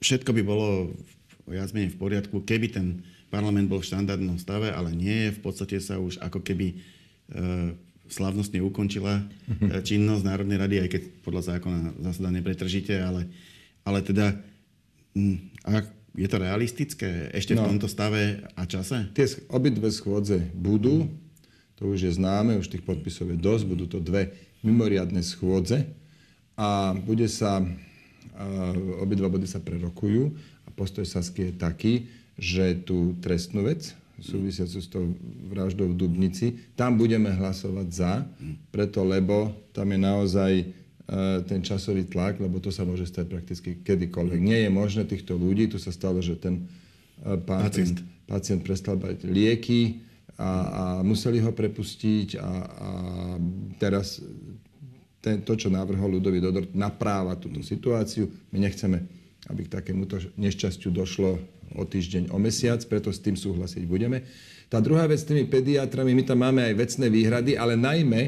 Všetko 0.04 0.36
by 0.36 0.42
bolo 0.44 0.92
viac 1.48 1.72
menej 1.72 1.96
v 1.96 2.00
poriadku, 2.04 2.44
keby 2.44 2.76
ten 2.76 3.08
parlament 3.36 3.68
bol 3.68 3.84
v 3.84 3.90
štandardnom 3.92 4.40
stave, 4.40 4.72
ale 4.72 4.96
nie. 4.96 5.36
V 5.36 5.44
podstate 5.44 5.84
sa 5.84 6.00
už 6.00 6.24
ako 6.24 6.40
keby 6.40 6.80
slavnostne 8.08 8.62
ukončila 8.64 9.26
mhm. 9.50 9.82
činnosť 9.84 10.24
Národnej 10.24 10.58
rady, 10.62 10.76
aj 10.86 10.90
keď 10.96 11.02
podľa 11.26 11.42
zákona 11.56 11.80
zásada 12.06 12.30
nepretržite, 12.32 12.96
ale, 12.96 13.28
ale 13.84 14.00
teda 14.06 14.38
a 15.66 15.70
je 16.16 16.28
to 16.28 16.38
realistické 16.40 17.32
ešte 17.36 17.56
no, 17.56 17.64
v 17.64 17.76
tomto 17.76 17.88
stave 17.92 18.44
a 18.56 18.64
čase? 18.68 19.12
Tie 19.12 19.28
obidve 19.52 19.92
schôdze 19.92 20.40
budú, 20.56 21.12
to 21.76 21.92
už 21.92 22.08
je 22.08 22.12
známe, 22.16 22.56
už 22.56 22.72
tých 22.72 22.88
podpisov 22.88 23.32
je 23.36 23.40
dosť, 23.40 23.64
budú 23.68 23.86
to 23.88 24.00
dve 24.00 24.32
mimoriadne 24.64 25.20
schôdze 25.24 25.88
a 26.56 26.96
bude 26.96 27.28
sa, 27.28 27.64
obidva 29.04 29.28
body 29.28 29.48
sa 29.48 29.60
prerokujú 29.60 30.32
a 30.68 30.70
postoj 30.72 31.04
Sasky 31.04 31.52
je 31.52 31.54
taký, 31.56 31.94
že 32.36 32.76
tú 32.84 33.16
trestnú 33.24 33.68
vec, 33.68 33.96
súvisiacu 34.20 34.78
s 34.80 34.88
tou 34.88 35.12
vraždou 35.52 35.92
v 35.92 36.00
Dubnici. 36.00 36.56
Tam 36.80 36.96
budeme 36.96 37.32
hlasovať 37.36 37.88
za, 37.92 38.24
preto 38.72 39.04
lebo 39.04 39.52
tam 39.76 39.92
je 39.92 40.00
naozaj 40.00 40.52
e, 40.56 40.66
ten 41.44 41.60
časový 41.60 42.08
tlak, 42.08 42.40
lebo 42.40 42.64
to 42.64 42.72
sa 42.72 42.88
môže 42.88 43.08
stať 43.12 43.26
prakticky 43.28 43.70
kedykoľvek. 43.84 44.40
Nie 44.40 44.68
je 44.68 44.72
možné 44.72 45.04
týchto 45.04 45.36
ľudí, 45.36 45.68
tu 45.68 45.78
sa 45.80 45.92
stalo, 45.92 46.24
že 46.24 46.40
ten 46.40 46.64
e, 47.24 47.36
pán, 47.44 47.68
pacient, 47.68 48.00
pacient 48.24 48.62
prestal 48.64 48.96
bať 48.96 49.28
lieky 49.28 50.00
a, 50.40 50.48
a 50.48 50.84
museli 51.04 51.44
ho 51.44 51.52
prepustiť 51.52 52.40
a, 52.40 52.52
a 52.64 52.90
teraz 53.80 54.24
ten, 55.20 55.42
to, 55.42 55.58
čo 55.58 55.74
navrhol 55.74 56.22
ľudový 56.22 56.38
Dodor, 56.38 56.70
napráva 56.72 57.34
túto 57.36 57.66
situáciu. 57.66 58.30
My 58.54 58.62
nechceme, 58.64 59.25
aby 59.50 59.66
k 59.66 59.74
takémuto 59.82 60.18
nešťastiu 60.38 60.90
došlo 60.90 61.38
o 61.76 61.84
týždeň, 61.84 62.30
o 62.34 62.38
mesiac, 62.38 62.82
preto 62.86 63.10
s 63.10 63.22
tým 63.22 63.38
súhlasiť 63.38 63.84
budeme. 63.86 64.26
Tá 64.70 64.82
druhá 64.82 65.06
vec 65.06 65.22
s 65.22 65.30
tými 65.30 65.46
pediatrami, 65.46 66.14
my 66.18 66.24
tam 66.26 66.42
máme 66.42 66.62
aj 66.66 66.74
vecné 66.74 67.06
výhrady, 67.10 67.52
ale 67.54 67.78
najmä 67.78 68.22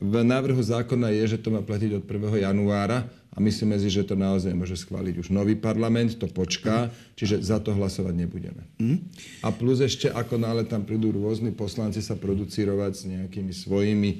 v 0.00 0.14
návrhu 0.24 0.58
zákona 0.58 1.12
je, 1.12 1.36
že 1.36 1.38
to 1.38 1.52
má 1.52 1.60
platiť 1.60 2.00
od 2.00 2.04
1. 2.08 2.42
januára 2.48 3.06
a 3.32 3.36
myslíme 3.40 3.76
si, 3.76 3.92
že 3.92 4.04
to 4.04 4.16
naozaj 4.16 4.52
môže 4.52 4.76
schváliť 4.80 5.20
už 5.20 5.28
nový 5.32 5.56
parlament, 5.56 6.16
to 6.16 6.28
počká, 6.28 6.88
čiže 7.16 7.44
za 7.44 7.60
to 7.60 7.76
hlasovať 7.76 8.14
nebudeme. 8.16 8.64
Mm. 8.80 8.98
A 9.44 9.48
plus 9.52 9.80
ešte, 9.80 10.08
ako 10.08 10.40
nále 10.40 10.64
tam 10.64 10.84
prídu 10.84 11.12
rôzni 11.12 11.52
poslanci 11.52 12.00
sa 12.00 12.16
producírovať 12.16 12.92
s 12.92 13.02
nejakými 13.08 13.52
svojimi 13.52 14.10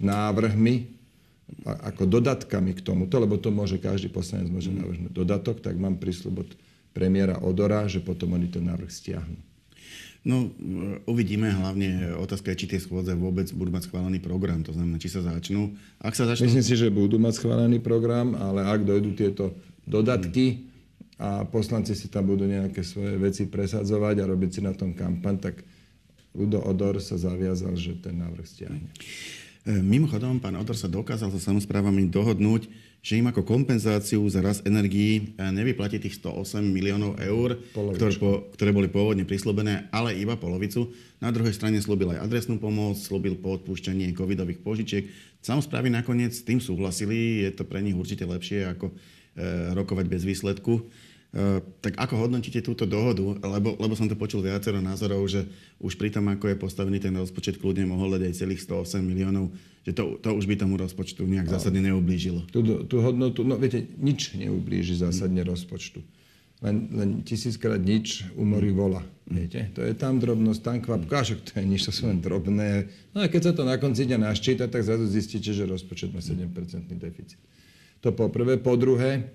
návrhmi, 0.00 1.03
ako 1.64 2.08
dodatkami 2.08 2.72
k 2.76 2.84
tomuto, 2.84 3.16
lebo 3.20 3.36
to 3.36 3.52
môže 3.52 3.76
každý 3.80 4.08
poslanec 4.08 4.48
môže 4.48 4.72
navrhnúť 4.72 5.12
dodatok, 5.12 5.60
tak 5.60 5.76
mám 5.76 6.00
prísľub 6.00 6.44
od 6.44 6.50
premiéra 6.96 7.40
Odora, 7.42 7.84
že 7.90 8.00
potom 8.00 8.32
oni 8.36 8.48
ten 8.48 8.64
návrh 8.64 8.88
stiahnu. 8.88 9.36
No, 10.24 10.48
uvidíme. 11.04 11.52
Hlavne 11.52 12.16
otázka 12.16 12.48
je, 12.56 12.64
či 12.64 12.70
tie 12.72 12.80
schôdze 12.80 13.12
vôbec 13.12 13.44
budú 13.52 13.68
mať 13.76 13.92
schválený 13.92 14.24
program. 14.24 14.64
To 14.64 14.72
znamená, 14.72 14.96
či 14.96 15.12
sa 15.12 15.20
začnú. 15.20 15.76
Ak 16.00 16.16
sa 16.16 16.24
začnú... 16.24 16.48
Myslím 16.48 16.64
si, 16.64 16.80
že 16.80 16.88
budú 16.88 17.20
mať 17.20 17.44
schválený 17.44 17.84
program, 17.84 18.32
ale 18.32 18.64
ak 18.64 18.88
dojdú 18.88 19.12
tieto 19.12 19.52
dodatky 19.84 20.64
a 21.20 21.44
poslanci 21.44 21.92
si 21.92 22.08
tam 22.08 22.24
budú 22.24 22.48
nejaké 22.48 22.80
svoje 22.80 23.20
veci 23.20 23.44
presadzovať 23.44 24.24
a 24.24 24.28
robiť 24.32 24.50
si 24.50 24.60
na 24.64 24.72
tom 24.72 24.96
kampaň, 24.96 25.36
tak 25.44 25.60
Ludo 26.32 26.58
Odor 26.64 27.04
sa 27.04 27.20
zaviazal, 27.20 27.76
že 27.76 27.92
ten 28.00 28.16
návrh 28.16 28.48
stiahne. 28.48 28.88
Mimochodom, 29.64 30.44
pán 30.44 30.60
Odor 30.60 30.76
sa 30.76 30.92
dokázal 30.92 31.32
so 31.32 31.40
samozprávami 31.40 32.12
dohodnúť, 32.12 32.68
že 33.00 33.16
im 33.16 33.28
ako 33.32 33.48
kompenzáciu 33.48 34.20
za 34.28 34.44
rast 34.44 34.60
energií 34.68 35.36
eh, 35.36 35.48
nevyplatí 35.48 35.96
tých 35.96 36.20
108 36.20 36.60
miliónov 36.60 37.16
eur, 37.16 37.56
ktoré, 37.72 38.12
po, 38.20 38.48
ktoré 38.52 38.76
boli 38.76 38.92
pôvodne 38.92 39.24
prislúbené, 39.24 39.88
ale 39.88 40.20
iba 40.20 40.36
polovicu. 40.36 40.92
Na 41.16 41.32
druhej 41.32 41.56
strane 41.56 41.80
slúbil 41.80 42.12
aj 42.12 42.28
adresnú 42.28 42.60
pomoc, 42.60 43.00
slúbil 43.00 43.40
po 43.40 43.56
odpúšťanie 43.56 44.12
covidových 44.12 44.60
požičiek. 44.60 45.08
Samozprávy 45.40 45.88
nakoniec 45.88 46.36
s 46.36 46.44
tým 46.44 46.60
súhlasili, 46.60 47.48
je 47.48 47.56
to 47.56 47.64
pre 47.64 47.80
nich 47.80 47.96
určite 47.96 48.28
lepšie 48.28 48.68
ako 48.68 48.92
e, 48.92 48.94
rokovať 49.76 50.06
bez 50.08 50.24
výsledku. 50.24 50.84
Eh, 51.34 51.58
tak 51.82 51.98
ako 51.98 52.14
hodnotíte 52.14 52.62
túto 52.62 52.86
dohodu? 52.86 53.34
Lebo, 53.42 53.74
lebo 53.74 53.98
som 53.98 54.06
to 54.06 54.14
počul 54.14 54.38
viacero 54.38 54.78
názorov, 54.78 55.26
že 55.26 55.42
už 55.82 55.98
pri 55.98 56.14
tom, 56.14 56.30
ako 56.30 56.46
je 56.46 56.54
postavený 56.54 57.02
ten 57.02 57.10
rozpočet, 57.10 57.58
kľudne 57.58 57.90
mohol 57.90 58.14
dať 58.14 58.30
aj 58.30 58.34
celých 58.38 58.62
108 58.62 59.02
miliónov, 59.02 59.50
že 59.82 59.98
to, 59.98 60.14
to 60.22 60.30
už 60.30 60.46
by 60.46 60.54
tomu 60.54 60.78
rozpočtu 60.78 61.26
nejak 61.26 61.50
no. 61.50 61.58
zásadne 61.58 61.82
neublížilo. 61.90 62.46
Tú, 62.54 62.86
tú 62.86 63.02
hodnotu, 63.02 63.42
no 63.42 63.58
viete, 63.58 63.82
nič 63.98 64.38
neublíži 64.38 64.94
zásadne 64.94 65.42
mm. 65.42 65.50
rozpočtu. 65.50 66.06
Len, 66.62 66.86
len 66.94 67.10
tisíckrát 67.26 67.82
nič 67.82 68.30
umorí 68.38 68.70
vola. 68.70 69.02
Mm. 69.26 69.34
Viete? 69.34 69.60
To 69.74 69.82
je 69.82 69.90
tam 69.98 70.22
drobnosť, 70.22 70.60
tam 70.62 70.78
kvapka, 70.78 71.26
však 71.26 71.38
to 71.50 71.52
je 71.58 71.64
nič, 71.66 71.82
to 71.82 71.90
sú 71.90 72.06
len 72.06 72.22
drobné. 72.22 72.86
No 73.10 73.18
a 73.18 73.26
keď 73.26 73.50
sa 73.50 73.52
to 73.58 73.66
na 73.66 73.74
konci 73.82 74.06
dňa 74.06 74.30
naščíta, 74.30 74.70
tak 74.70 74.86
zrazu 74.86 75.10
zistíte, 75.10 75.50
že 75.50 75.66
rozpočet 75.66 76.14
má 76.14 76.22
7% 76.22 76.46
deficit. 76.94 77.42
To 78.06 78.14
po 78.14 78.30
prvé. 78.30 78.54
Po 78.62 78.78
druhé, 78.78 79.34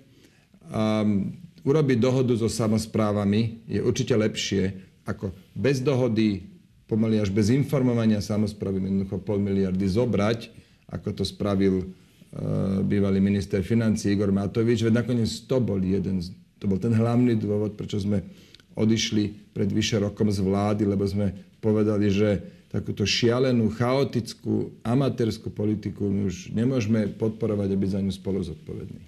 um, 0.71 1.35
urobiť 1.63 1.97
dohodu 1.99 2.33
so 2.35 2.47
samozprávami 2.47 3.67
je 3.67 3.79
určite 3.83 4.15
lepšie, 4.15 4.71
ako 5.03 5.33
bez 5.57 5.83
dohody, 5.83 6.45
pomaly 6.89 7.21
až 7.21 7.29
bez 7.29 7.53
informovania 7.53 8.23
samozprávy 8.23 8.81
jednoducho 8.81 9.21
pol 9.21 9.37
miliardy 9.37 9.85
zobrať, 9.85 10.49
ako 10.89 11.09
to 11.13 11.23
spravil 11.25 11.85
uh, 11.85 12.81
bývalý 12.81 13.21
minister 13.21 13.61
financí 13.61 14.09
Igor 14.09 14.33
Matovič, 14.33 14.81
veď 14.81 15.05
nakoniec 15.05 15.29
to 15.45 15.57
bol 15.61 15.77
jeden, 15.77 16.23
to 16.57 16.65
bol 16.65 16.81
ten 16.81 16.93
hlavný 16.97 17.37
dôvod, 17.37 17.77
prečo 17.77 18.01
sme 18.01 18.25
odišli 18.73 19.53
pred 19.53 19.69
vyše 19.69 20.01
rokom 20.01 20.33
z 20.33 20.41
vlády, 20.41 20.87
lebo 20.87 21.05
sme 21.05 21.35
povedali, 21.61 22.09
že 22.09 22.41
takúto 22.69 23.03
šialenú, 23.03 23.73
chaotickú, 23.73 24.77
amatérskú 24.85 25.49
politiku 25.49 26.05
už 26.05 26.53
nemôžeme 26.53 27.09
podporovať 27.17 27.69
a 27.73 27.77
byť 27.81 27.89
za 27.89 27.99
ňu 28.01 28.13
spolu 28.13 28.39
zodpovední. 28.45 29.03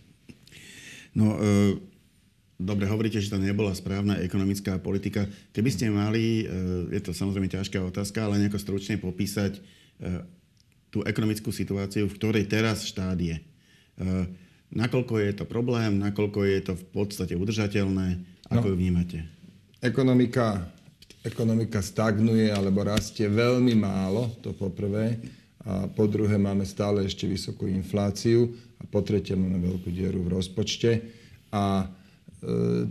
No, 1.13 1.37
uh 1.37 1.90
Dobre, 2.61 2.85
hovoríte, 2.85 3.17
že 3.17 3.33
to 3.33 3.41
nebola 3.41 3.73
správna 3.73 4.21
ekonomická 4.21 4.77
politika. 4.77 5.25
Keby 5.49 5.69
ste 5.73 5.89
mali, 5.89 6.45
e, 6.45 6.93
je 6.93 7.01
to 7.01 7.09
samozrejme 7.09 7.49
ťažká 7.49 7.81
otázka, 7.81 8.21
ale 8.21 8.37
nejako 8.37 8.61
stručne 8.61 9.01
popísať 9.01 9.57
e, 9.57 9.61
tú 10.93 11.01
ekonomickú 11.01 11.49
situáciu, 11.49 12.05
v 12.05 12.17
ktorej 12.21 12.45
teraz 12.45 12.85
štát 12.85 13.17
je. 13.17 13.41
E, 13.41 13.43
nakoľko 14.69 15.17
je 15.25 15.31
to 15.41 15.49
problém, 15.49 15.97
nakoľko 15.97 16.39
je 16.45 16.59
to 16.69 16.73
v 16.77 16.85
podstate 16.93 17.33
udržateľné, 17.33 18.21
ako 18.53 18.67
no, 18.67 18.71
ju 18.71 18.75
vnímate? 18.77 19.19
Ekonomika, 19.81 20.61
ekonomika 21.25 21.81
stagnuje 21.81 22.53
alebo 22.53 22.85
rastie 22.85 23.25
veľmi 23.25 23.73
málo, 23.73 24.37
to 24.45 24.53
po 24.53 24.69
prvé. 24.69 25.17
A 25.65 25.89
po 25.89 26.05
druhé 26.09 26.37
máme 26.37 26.65
stále 26.65 27.05
ešte 27.05 27.25
vysokú 27.25 27.65
infláciu 27.69 28.53
a 28.77 28.85
po 28.85 29.01
tretie 29.01 29.33
máme 29.33 29.61
veľkú 29.61 29.89
dieru 29.93 30.25
v 30.25 30.37
rozpočte. 30.37 31.01
A 31.53 31.85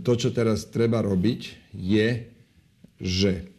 to, 0.01 0.13
čo 0.15 0.31
teraz 0.31 0.67
treba 0.71 1.03
robiť, 1.03 1.71
je, 1.75 2.27
že 3.01 3.51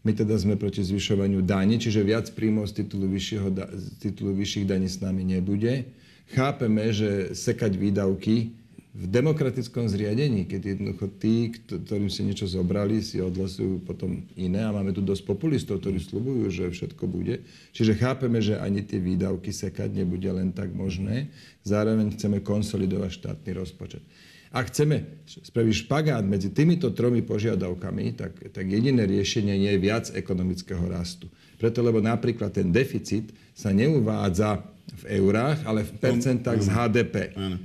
my 0.00 0.16
teda 0.16 0.32
sme 0.40 0.56
proti 0.56 0.80
zvyšovaniu 0.80 1.44
daní, 1.44 1.76
čiže 1.76 2.00
viac 2.00 2.26
príjmov 2.32 2.72
z 2.72 2.82
titulu, 2.82 3.06
vyššieho, 3.12 3.48
z 3.52 3.86
titulu 4.00 4.32
vyšších 4.32 4.66
daní 4.66 4.88
s 4.88 4.96
nami 4.98 5.22
nebude. 5.22 5.92
Chápeme, 6.32 6.88
že 6.94 7.36
sekať 7.36 7.76
výdavky 7.76 8.56
v 8.90 9.04
demokratickom 9.06 9.86
zriadení, 9.86 10.50
keď 10.50 10.74
jednoducho 10.74 11.06
tí, 11.22 11.54
ktorým 11.62 12.10
si 12.10 12.26
niečo 12.26 12.50
zobrali, 12.50 12.98
si 12.98 13.22
odhlasujú 13.22 13.86
potom 13.86 14.26
iné 14.34 14.66
a 14.66 14.74
máme 14.74 14.90
tu 14.90 14.98
dosť 14.98 15.30
populistov, 15.30 15.78
ktorí 15.78 16.02
slubujú, 16.02 16.50
že 16.50 16.74
všetko 16.74 17.04
bude. 17.06 17.46
Čiže 17.70 18.00
chápeme, 18.00 18.42
že 18.42 18.58
ani 18.58 18.82
tie 18.82 18.98
výdavky 18.98 19.54
sekať 19.54 19.94
nebude 19.94 20.26
len 20.26 20.50
tak 20.50 20.74
možné. 20.74 21.30
Zároveň 21.62 22.18
chceme 22.18 22.42
konsolidovať 22.42 23.10
štátny 23.14 23.50
rozpočet. 23.54 24.02
Ak 24.50 24.74
chceme 24.74 25.22
spraviť 25.30 25.74
špagát 25.86 26.26
medzi 26.26 26.50
týmito 26.50 26.90
tromi 26.90 27.22
požiadavkami, 27.22 28.18
tak, 28.18 28.50
tak 28.50 28.66
jediné 28.66 29.06
riešenie 29.06 29.54
nie 29.54 29.70
je 29.78 29.80
viac 29.80 30.10
ekonomického 30.10 30.90
rastu. 30.90 31.30
Preto, 31.54 31.86
lebo 31.86 32.02
napríklad 32.02 32.50
ten 32.50 32.74
deficit 32.74 33.30
sa 33.54 33.70
neuvádza 33.70 34.58
v 35.06 35.22
eurách, 35.22 35.62
ale 35.62 35.86
v 35.86 35.92
percentách 36.02 36.66
z 36.66 36.68
HDP. 36.72 37.14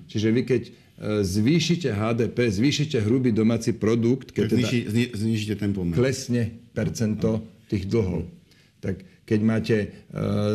Čiže 0.05 0.27
vy 0.29 0.41
keď 0.45 0.61
e, 0.61 0.71
zvýšite 1.25 1.89
HDP, 1.89 2.37
zvýšite 2.53 3.01
hrubý 3.01 3.33
domáci 3.33 3.73
produkt, 3.73 4.29
keď 4.29 4.43
teda 4.45 4.67
znižíte 5.17 5.55
ten 5.57 5.73
pomer. 5.73 5.97
klesne 5.97 6.53
percento 6.69 7.41
tých 7.65 7.89
dlhov. 7.89 8.29
Tak 8.77 9.25
keď 9.25 9.39
máte 9.41 9.77
e, 9.81 9.87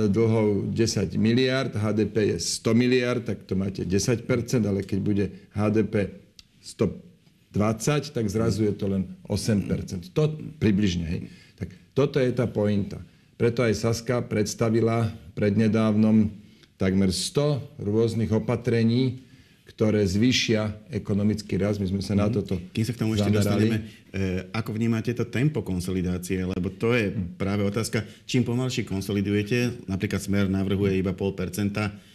dlhov 0.06 0.70
10 0.70 1.10
miliard, 1.18 1.74
HDP 1.74 2.36
je 2.36 2.38
100 2.38 2.70
miliard, 2.78 3.22
tak 3.26 3.42
to 3.50 3.58
máte 3.58 3.82
10%, 3.82 4.22
ale 4.62 4.86
keď 4.86 4.98
bude 5.02 5.24
HDP 5.58 6.19
120, 6.62 8.12
tak 8.12 8.24
zrazu 8.28 8.68
je 8.68 8.74
to 8.76 8.86
len 8.88 9.16
8%. 9.26 10.12
To 10.12 10.22
približne. 10.60 11.04
Hej. 11.08 11.20
Tak 11.56 11.68
toto 11.96 12.16
je 12.20 12.30
tá 12.30 12.46
pointa. 12.46 13.00
Preto 13.40 13.64
aj 13.64 13.72
Saska 13.72 14.20
predstavila 14.20 15.08
prednedávnom 15.32 16.28
takmer 16.76 17.12
100 17.12 17.80
rôznych 17.80 18.32
opatrení, 18.32 19.24
ktoré 19.68 20.04
zvýšia 20.04 20.76
ekonomický 20.92 21.56
rast. 21.56 21.80
My 21.80 21.88
sme 21.88 22.04
sa 22.04 22.12
na 22.12 22.28
mhm. 22.28 22.32
toto 22.36 22.60
Kým 22.72 22.84
sa 22.84 22.92
k 22.92 23.00
tomu 23.00 23.16
ešte 23.16 23.32
dostaneme, 23.32 23.88
e, 24.12 24.44
ako 24.52 24.76
vnímate 24.76 25.16
to 25.16 25.24
tempo 25.24 25.64
konsolidácie? 25.64 26.44
Lebo 26.44 26.68
to 26.68 26.92
je 26.92 27.08
práve 27.40 27.64
otázka, 27.64 28.04
čím 28.28 28.44
pomalšie 28.44 28.84
konsolidujete, 28.84 29.88
napríklad 29.88 30.20
Smer 30.20 30.46
navrhuje 30.52 31.00
iba 31.00 31.16
0,5%, 31.16 32.09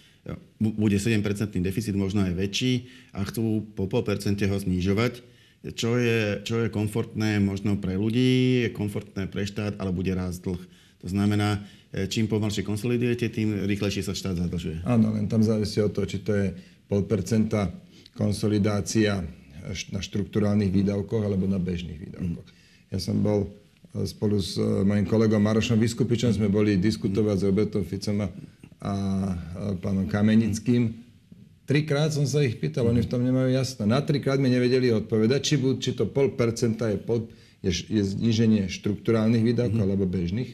bude 0.59 0.97
7% 0.97 1.21
deficit, 1.61 1.93
možno 1.93 2.25
aj 2.25 2.33
väčší 2.33 2.89
a 3.13 3.21
chcú 3.27 3.61
po 3.77 3.85
0,5% 3.85 4.41
ho 4.49 4.57
znižovať. 4.57 5.13
Čo 5.65 5.97
je, 5.97 6.45
čo 6.45 6.61
je 6.61 6.69
komfortné 6.69 7.41
možno 7.41 7.81
pre 7.81 7.97
ľudí, 7.97 8.61
je 8.65 8.69
komfortné 8.69 9.25
pre 9.25 9.49
štát, 9.49 9.81
ale 9.81 9.89
bude 9.89 10.13
rásť 10.13 10.45
dlh. 10.45 10.61
To 11.01 11.07
znamená, 11.09 11.65
e, 11.89 12.05
čím 12.05 12.29
pomalšie 12.29 12.61
konsolidujete, 12.61 13.33
tým 13.33 13.65
rýchlejšie 13.65 14.05
sa 14.05 14.13
štát 14.13 14.37
zadlžuje. 14.45 14.85
Áno, 14.85 15.17
len 15.17 15.25
tam 15.25 15.41
závisí 15.41 15.81
od 15.81 15.89
toho, 15.89 16.05
či 16.05 16.21
to 16.21 16.37
je 16.37 16.53
0,5% 16.89 18.13
konsolidácia 18.13 19.25
na 19.89 19.99
štrukturálnych 20.01 20.69
výdavkoch 20.69 21.25
alebo 21.25 21.49
na 21.49 21.57
bežných 21.57 21.97
výdavkoch. 21.97 22.47
Ja 22.93 23.01
som 23.01 23.25
bol 23.25 23.49
e, 23.93 24.05
spolu 24.05 24.37
s 24.37 24.61
e, 24.61 24.65
mojim 24.85 25.09
kolegom 25.09 25.41
Marošom 25.41 25.81
Vyskupičom, 25.81 26.29
sme 26.29 26.49
boli 26.49 26.77
diskutovať 26.77 27.35
s 27.41 27.45
Robertom 27.49 27.81
Ficom 27.81 28.21
a, 28.21 28.29
a 28.81 28.93
pánom 29.79 30.05
Kamenickým. 30.05 31.05
Trikrát 31.65 32.13
som 32.13 32.29
sa 32.29 32.45
ich 32.45 32.61
pýtal, 32.61 32.85
oni 32.85 33.01
v 33.01 33.09
tom 33.09 33.25
nemajú 33.25 33.49
jasno. 33.49 33.89
Na 33.89 33.97
trikrát 33.97 34.37
mi 34.37 34.53
nevedeli 34.53 34.93
odpovedať, 34.93 35.39
či, 35.41 35.55
bu, 35.57 35.81
či 35.81 35.97
to 35.97 36.05
0,5% 36.05 36.77
je, 36.77 36.97
pod, 37.01 37.25
je, 37.65 37.71
je 37.73 38.03
zníženie 38.05 38.69
štrukturálnych 38.69 39.41
výdavkov 39.41 39.81
mm. 39.81 39.85
alebo 39.89 40.05
bežných. 40.05 40.53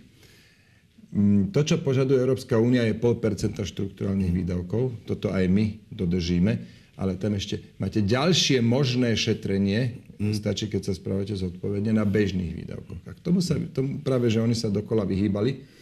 Mm, 1.11 1.51
to, 1.51 1.67
čo 1.67 1.83
požaduje 1.83 2.15
Európska 2.15 2.55
únia, 2.55 2.87
je 2.87 2.95
0,5 2.95 3.59
štruktúrálnych 3.59 4.31
výdavkov. 4.31 5.03
Toto 5.03 5.27
aj 5.35 5.51
my 5.51 5.83
dodržíme. 5.91 6.79
Ale 6.95 7.19
tam 7.19 7.35
ešte 7.35 7.75
máte 7.75 7.99
ďalšie 7.99 8.63
možné 8.63 9.11
šetrenie, 9.19 9.99
mm. 10.15 10.31
stačí, 10.31 10.71
keď 10.71 10.87
sa 10.87 10.93
správate 10.95 11.35
zodpovedne, 11.35 11.91
na 11.91 12.07
bežných 12.07 12.55
výdavkoch. 12.55 13.03
A 13.03 13.11
k 13.11 13.19
tomu 13.19 13.43
sa 13.43 13.59
tomu 13.75 13.99
práve, 13.99 14.31
že 14.31 14.39
oni 14.39 14.55
sa 14.55 14.71
dokola 14.71 15.03
vyhýbali. 15.03 15.80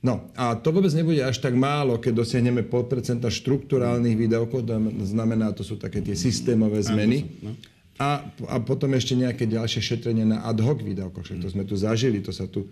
No 0.00 0.32
a 0.32 0.56
to 0.56 0.72
vôbec 0.72 0.88
nebude 0.96 1.20
až 1.20 1.44
tak 1.44 1.52
málo, 1.52 2.00
keď 2.00 2.24
dosiahneme 2.24 2.64
0,5 2.64 3.20
štruktúrálnych 3.20 4.16
výdavkov, 4.16 4.64
to 4.64 5.04
znamená, 5.04 5.52
to 5.52 5.60
sú 5.60 5.76
také 5.76 6.00
tie 6.00 6.16
systémové 6.16 6.80
zmeny. 6.80 7.28
No. 7.44 7.52
A, 8.00 8.24
a 8.48 8.56
potom 8.64 8.96
ešte 8.96 9.12
nejaké 9.12 9.44
ďalšie 9.44 9.84
šetrenie 9.84 10.24
na 10.24 10.40
ad 10.40 10.56
hoc 10.64 10.80
výdavkoch. 10.80 11.20
Však 11.20 11.44
to 11.44 11.48
sme 11.52 11.68
tu 11.68 11.76
zažili, 11.76 12.24
to 12.24 12.32
sa 12.32 12.48
tu 12.48 12.64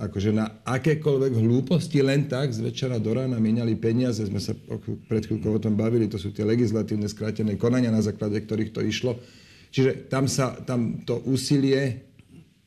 akože 0.00 0.32
na 0.32 0.48
akékoľvek 0.64 1.32
hlúposti 1.44 2.00
len 2.00 2.24
tak 2.24 2.56
z 2.56 2.64
večera 2.64 2.96
do 2.96 3.12
rána 3.12 3.36
mieniali 3.36 3.76
peniaze. 3.76 4.24
Sme 4.24 4.40
sa 4.40 4.56
pred 5.12 5.28
chvíľkou 5.28 5.52
o 5.52 5.60
tom 5.60 5.76
bavili, 5.76 6.08
to 6.08 6.16
sú 6.16 6.32
tie 6.32 6.48
legislatívne 6.48 7.04
skrátené 7.04 7.60
konania, 7.60 7.92
na 7.92 8.00
základe 8.00 8.40
ktorých 8.40 8.72
to 8.72 8.80
išlo. 8.80 9.20
Čiže 9.72 10.08
tam, 10.08 10.24
sa, 10.24 10.56
tam 10.64 11.04
to 11.04 11.20
úsilie 11.28 12.11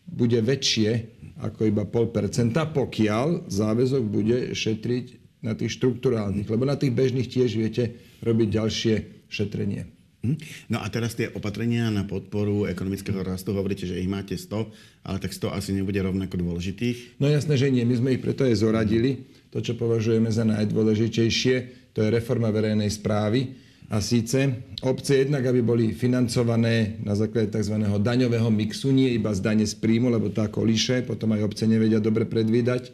bude 0.06 0.40
väčšie 0.40 1.16
ako 1.36 1.68
iba 1.68 1.84
pol 1.84 2.10
percenta, 2.16 2.64
pokiaľ 2.70 3.52
záväzok 3.52 4.04
bude 4.08 4.38
šetriť 4.56 5.06
na 5.44 5.54
tých 5.54 5.78
štruktúrálnych, 5.78 6.48
lebo 6.48 6.64
na 6.64 6.80
tých 6.80 6.96
bežných 6.96 7.28
tiež 7.28 7.60
viete 7.60 7.84
robiť 8.24 8.48
ďalšie 8.50 8.96
šetrenie. 9.28 9.96
Mhm. 10.26 10.36
No 10.74 10.82
a 10.82 10.90
teraz 10.90 11.14
tie 11.14 11.30
opatrenia 11.30 11.94
na 11.94 12.02
podporu 12.02 12.66
ekonomického 12.66 13.22
rastu, 13.22 13.54
hovoríte, 13.54 13.86
že 13.86 14.02
ich 14.02 14.10
máte 14.10 14.34
100, 14.34 15.06
ale 15.06 15.18
tak 15.22 15.38
100 15.38 15.54
asi 15.54 15.70
nebude 15.78 16.02
rovnako 16.02 16.42
dôležitých. 16.42 17.22
No 17.22 17.30
jasné, 17.30 17.62
že 17.62 17.70
nie. 17.70 17.86
My 17.86 17.96
sme 18.02 18.18
ich 18.18 18.24
preto 18.26 18.42
aj 18.42 18.58
zoradili. 18.58 19.30
To, 19.54 19.62
čo 19.62 19.78
považujeme 19.78 20.28
za 20.34 20.44
najdôležitejšie, 20.44 21.56
to 21.96 22.04
je 22.04 22.10
reforma 22.12 22.52
verejnej 22.52 22.92
správy. 22.92 23.56
A 23.90 24.02
síce 24.02 24.66
obce 24.82 25.26
jednak, 25.26 25.46
aby 25.46 25.62
boli 25.62 25.86
financované 25.94 26.98
na 27.06 27.14
základe 27.14 27.54
tzv. 27.54 27.78
daňového 28.02 28.50
mixu, 28.50 28.90
nie 28.90 29.14
iba 29.14 29.30
z 29.34 29.46
dane 29.46 29.66
z 29.66 29.78
príjmu, 29.78 30.10
lebo 30.10 30.34
to 30.34 30.42
ako 30.42 30.66
líše, 30.66 31.06
potom 31.06 31.34
aj 31.38 31.46
obce 31.46 31.70
nevedia 31.70 32.02
dobre 32.02 32.26
predvídať. 32.26 32.90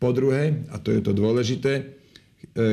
Po 0.00 0.16
druhé, 0.16 0.64
a 0.72 0.80
to 0.80 0.96
je 0.96 1.04
to 1.04 1.12
dôležité, 1.12 1.72
e, 1.76 1.82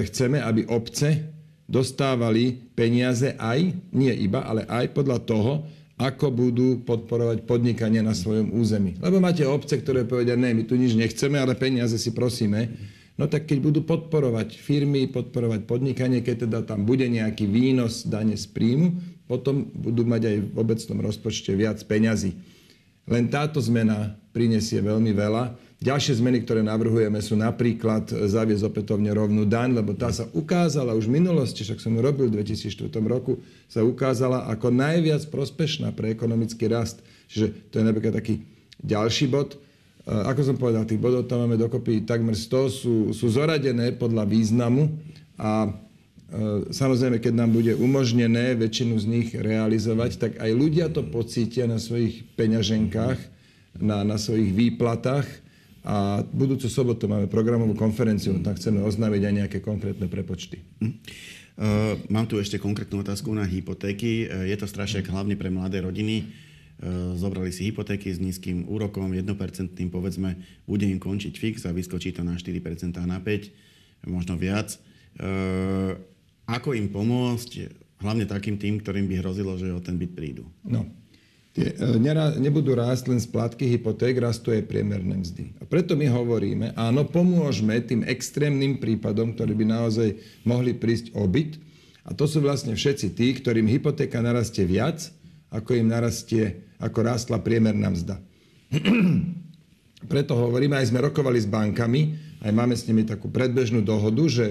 chceme, 0.07 0.39
aby 0.39 0.63
obce 0.71 1.27
dostávali 1.67 2.55
peniaze 2.71 3.35
aj, 3.35 3.75
nie 3.91 4.13
iba, 4.15 4.47
ale 4.47 4.63
aj 4.63 4.95
podľa 4.95 5.19
toho, 5.27 5.53
ako 5.97 6.29
budú 6.29 6.69
podporovať 6.85 7.43
podnikanie 7.43 7.99
na 8.05 8.13
svojom 8.13 8.53
území. 8.53 8.95
Lebo 9.01 9.17
máte 9.17 9.43
obce, 9.43 9.81
ktoré 9.81 10.05
povedia, 10.05 10.37
ne, 10.37 10.53
my 10.53 10.63
tu 10.63 10.77
nič 10.77 10.93
nechceme, 10.93 11.35
ale 11.41 11.57
peniaze 11.57 11.97
si 11.97 12.13
prosíme. 12.13 12.69
No 13.17 13.25
tak 13.25 13.49
keď 13.49 13.57
budú 13.59 13.81
podporovať 13.81 14.55
firmy, 14.55 15.09
podporovať 15.09 15.65
podnikanie, 15.65 16.21
keď 16.21 16.45
teda 16.45 16.59
tam 16.63 16.85
bude 16.85 17.09
nejaký 17.09 17.49
výnos 17.49 18.05
dane 18.05 18.37
z 18.37 18.45
príjmu, 18.53 18.93
potom 19.25 19.67
budú 19.73 20.05
mať 20.05 20.21
aj 20.29 20.37
v 20.53 20.55
obecnom 20.55 20.99
rozpočte 21.01 21.51
viac 21.57 21.81
peňazí. 21.83 22.37
Len 23.09 23.25
táto 23.27 23.57
zmena 23.57 24.15
prinesie 24.31 24.79
veľmi 24.79 25.11
veľa 25.17 25.67
Ďalšie 25.77 26.17
zmeny, 26.17 26.41
ktoré 26.41 26.65
navrhujeme, 26.65 27.21
sú 27.21 27.37
napríklad 27.37 28.09
zaviesť 28.09 28.65
opätovne 28.65 29.13
rovnú 29.13 29.45
daň, 29.45 29.77
lebo 29.77 29.93
tá 29.93 30.09
sa 30.09 30.25
ukázala 30.33 30.97
už 30.97 31.05
v 31.05 31.21
minulosti, 31.21 31.61
však 31.61 31.77
som 31.77 31.93
ju 31.93 32.01
robil 32.01 32.33
v 32.33 32.41
2004 32.41 32.89
roku, 33.05 33.45
sa 33.69 33.85
ukázala 33.85 34.49
ako 34.49 34.73
najviac 34.73 35.29
prospešná 35.29 35.93
pre 35.93 36.09
ekonomický 36.09 36.65
rast. 36.65 37.05
Čiže 37.29 37.69
to 37.69 37.77
je 37.77 37.85
napríklad 37.85 38.17
taký 38.17 38.41
ďalší 38.81 39.29
bod. 39.29 39.61
E, 40.07 40.23
ako 40.23 40.41
som 40.41 40.55
povedal, 40.55 40.87
tých 40.87 41.03
bodov 41.03 41.27
tam 41.27 41.43
máme 41.43 41.59
dokopy 41.59 42.07
takmer 42.07 42.31
100, 42.31 42.71
sú, 42.71 42.95
sú 43.11 43.27
zoradené 43.27 43.91
podľa 43.91 44.23
významu 44.23 44.87
a 45.35 45.67
e, 45.67 45.69
samozrejme, 46.71 47.19
keď 47.19 47.33
nám 47.35 47.51
bude 47.51 47.75
umožnené 47.75 48.55
väčšinu 48.55 48.95
z 49.03 49.05
nich 49.05 49.29
realizovať, 49.35 50.11
tak 50.15 50.31
aj 50.39 50.51
ľudia 50.55 50.87
to 50.87 51.03
pocítia 51.03 51.67
na 51.67 51.75
svojich 51.75 52.23
peňaženkách, 52.39 53.19
na, 53.83 54.07
na 54.07 54.15
svojich 54.15 54.55
výplatách 54.55 55.27
a 55.83 56.23
budúcu 56.23 56.67
sobotu 56.71 57.11
máme 57.11 57.27
programovú 57.27 57.75
konferenciu, 57.75 58.39
tam 58.43 58.55
chceme 58.55 58.83
oznámiť 58.83 59.21
aj 59.23 59.33
nejaké 59.43 59.57
konkrétne 59.59 60.07
prepočty. 60.07 60.59
Hm. 60.83 60.93
Uh, 61.57 61.97
mám 62.13 62.29
tu 62.29 62.37
ešte 62.37 62.61
konkrétnu 62.61 63.01
otázku 63.01 63.33
na 63.33 63.41
hypotéky. 63.41 64.29
Uh, 64.29 64.45
je 64.45 64.53
to 64.61 64.69
strašiak 64.69 65.09
hlavne 65.09 65.33
pre 65.33 65.49
mladé 65.49 65.81
rodiny. 65.81 66.29
Uh, 66.77 67.17
zobrali 67.17 67.49
si 67.49 67.65
hypotéky 67.69 68.13
s 68.13 68.21
nízkym 68.21 68.69
úrokom, 68.69 69.09
1% 69.09 69.25
povedzme, 69.89 70.37
bude 70.69 70.85
im 70.85 71.01
končiť 71.01 71.33
fix 71.33 71.65
a 71.65 71.73
vyskočí 71.73 72.13
to 72.13 72.21
na 72.21 72.37
4% 72.37 72.53
a 73.01 73.05
na 73.09 73.17
5, 73.17 74.05
možno 74.05 74.37
viac. 74.37 74.77
Uh, 75.17 75.97
ako 76.45 76.77
im 76.77 76.93
pomôcť, 76.93 77.49
hlavne 78.05 78.29
takým 78.29 78.61
tým, 78.61 78.77
ktorým 78.77 79.09
by 79.09 79.25
hrozilo, 79.25 79.57
že 79.57 79.73
o 79.73 79.81
ten 79.81 79.97
byt 79.97 80.13
prídu? 80.13 80.45
No, 80.61 80.85
Tie, 81.57 81.73
e, 81.73 82.37
nebudú 82.37 82.77
rásť 82.77 83.09
len 83.09 83.17
splátky 83.17 83.65
hypoték, 83.65 84.21
rastú 84.21 84.53
aj 84.53 84.69
priemerné 84.69 85.17
mzdy. 85.17 85.57
A 85.57 85.65
preto 85.65 85.97
my 85.97 86.05
hovoríme, 86.05 86.77
áno, 86.77 87.01
pomôžme 87.01 87.81
tým 87.81 88.05
extrémnym 88.05 88.77
prípadom, 88.77 89.33
ktorí 89.33 89.57
by 89.57 89.65
naozaj 89.65 90.21
mohli 90.45 90.77
prísť 90.77 91.17
o 91.17 91.25
byt. 91.25 91.57
A 92.05 92.13
to 92.13 92.29
sú 92.29 92.45
vlastne 92.45 92.77
všetci 92.77 93.17
tí, 93.17 93.33
ktorým 93.33 93.65
hypotéka 93.65 94.21
narastie 94.21 94.69
viac, 94.69 95.09
ako 95.51 95.77
im 95.77 95.87
narastie, 95.87 96.75
ako 96.77 96.99
rástla 97.03 97.39
priemerná 97.39 97.89
mzda. 97.89 98.19
preto 100.11 100.37
hovoríme, 100.37 100.77
aj 100.77 100.93
sme 100.93 101.01
rokovali 101.01 101.41
s 101.41 101.49
bankami, 101.49 102.01
aj 102.45 102.51
máme 102.53 102.77
s 102.77 102.85
nimi 102.85 103.01
takú 103.01 103.33
predbežnú 103.33 103.81
dohodu, 103.81 104.23
že 104.29 104.45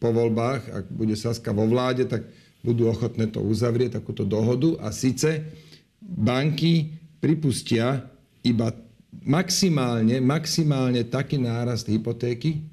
po 0.00 0.12
voľbách, 0.12 0.62
ak 0.72 0.84
bude 0.92 1.16
Saska 1.16 1.52
vo 1.52 1.68
vláde, 1.68 2.08
tak 2.08 2.24
budú 2.64 2.88
ochotné 2.88 3.28
to 3.28 3.44
uzavrieť, 3.44 4.00
takúto 4.00 4.24
dohodu. 4.24 4.80
A 4.80 4.92
síce 4.92 5.44
banky 6.00 6.96
pripustia 7.20 8.08
iba 8.40 8.72
maximálne, 9.24 10.20
maximálne 10.20 11.04
taký 11.08 11.40
nárast 11.40 11.88
hypotéky, 11.88 12.64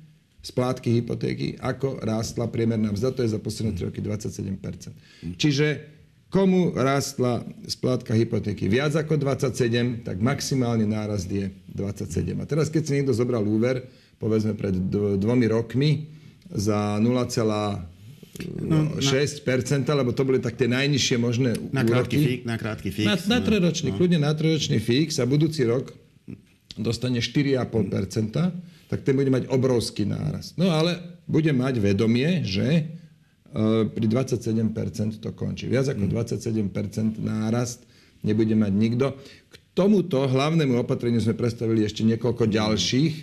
splátky 0.43 0.99
hypotéky, 0.99 1.47
ako 1.59 2.03
rástla 2.03 2.51
priemerná 2.51 2.91
mzda, 2.91 3.15
to 3.15 3.23
je 3.23 3.31
za 3.31 3.39
posledné 3.39 3.79
3 3.79 3.87
roky 3.87 4.03
27% 4.03 5.39
Čiže 5.39 5.92
komu 6.33 6.73
rástla 6.73 7.45
splátka 7.69 8.17
hypotéky 8.17 8.65
viac 8.65 8.97
ako 8.97 9.21
27, 9.21 10.01
tak 10.01 10.17
maximálny 10.17 10.89
nárast 10.89 11.29
je 11.29 11.53
27. 11.69 12.41
A 12.41 12.49
teraz, 12.49 12.73
keď 12.73 12.81
si 12.81 12.91
niekto 12.97 13.13
zobral 13.13 13.45
úver, 13.45 13.85
povedzme 14.17 14.57
pred 14.57 14.73
dvomi 15.21 15.45
rokmi, 15.45 16.09
za 16.49 16.97
0, 16.97 17.05
no, 18.65 18.77
6%, 18.97 19.85
lebo 19.85 20.09
to 20.13 20.25
boli 20.25 20.41
tak 20.41 20.57
tie 20.57 20.65
najnižšie 20.65 21.17
možné 21.21 21.53
na 21.69 21.85
krátky 21.85 22.17
fix, 22.17 22.39
na 22.45 22.57
krátky 22.57 22.89
fix. 22.89 23.05
Na, 23.05 23.15
na 23.17 23.37
no, 23.37 23.45
trojročný, 23.45 23.89
no. 23.93 23.97
kľudne 24.01 24.19
na 24.25 24.33
trojročný 24.33 24.77
fix 24.81 25.21
a 25.21 25.29
budúci 25.29 25.65
rok 25.69 25.93
dostane 26.73 27.21
4,5%, 27.21 28.89
tak 28.89 28.99
ten 29.05 29.13
bude 29.13 29.29
mať 29.29 29.49
obrovský 29.53 30.09
nárast. 30.09 30.57
No 30.57 30.73
ale 30.73 30.97
bude 31.29 31.53
mať 31.53 31.77
vedomie, 31.77 32.41
že 32.41 32.89
pri 33.93 34.05
27% 34.09 35.21
to 35.21 35.29
končí. 35.37 35.69
Viac 35.69 35.93
ako 35.93 36.09
27% 36.09 37.21
nárast 37.21 37.85
nebude 38.25 38.57
mať 38.57 38.73
nikto. 38.73 39.05
K 39.49 39.55
tomuto 39.77 40.25
hlavnému 40.25 40.81
opatreniu 40.81 41.21
sme 41.21 41.37
predstavili 41.37 41.85
ešte 41.85 42.01
niekoľko 42.01 42.49
ďalších 42.49 43.13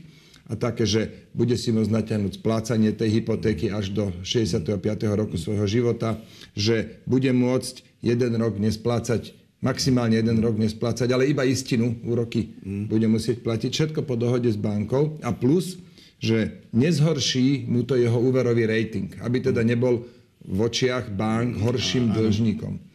a 0.50 0.58
také, 0.58 0.86
že 0.86 1.30
bude 1.34 1.54
si 1.58 1.74
môcť 1.74 1.90
natiahnuť 1.90 2.42
splácanie 2.42 2.94
tej 2.94 3.22
hypotéky 3.22 3.70
až 3.70 3.90
do 3.90 4.04
65. 4.22 4.66
roku 5.14 5.34
svojho 5.34 5.66
života, 5.66 6.18
že 6.54 7.02
bude 7.10 7.30
môcť 7.30 8.02
jeden 8.02 8.32
rok 8.38 8.58
nesplácať 8.58 9.40
maximálne 9.60 10.16
jeden 10.16 10.40
rok 10.40 10.56
nesplácať, 10.56 11.12
ale 11.12 11.28
iba 11.28 11.44
istinu, 11.44 12.00
úroky 12.08 12.56
mm. 12.64 12.88
bude 12.88 13.04
musieť 13.12 13.44
platiť. 13.44 13.70
Všetko 13.70 14.08
po 14.08 14.16
dohode 14.16 14.48
s 14.48 14.56
bankou 14.56 15.20
a 15.20 15.36
plus, 15.36 15.76
že 16.20 16.64
nezhorší 16.72 17.68
mu 17.68 17.84
to 17.84 17.96
jeho 17.96 18.16
úverový 18.16 18.64
rating, 18.64 19.12
aby 19.20 19.40
teda 19.40 19.60
nebol 19.64 20.04
v 20.44 20.58
očiach 20.64 21.12
bank 21.12 21.60
horším 21.60 22.16
dlžníkom. 22.16 22.90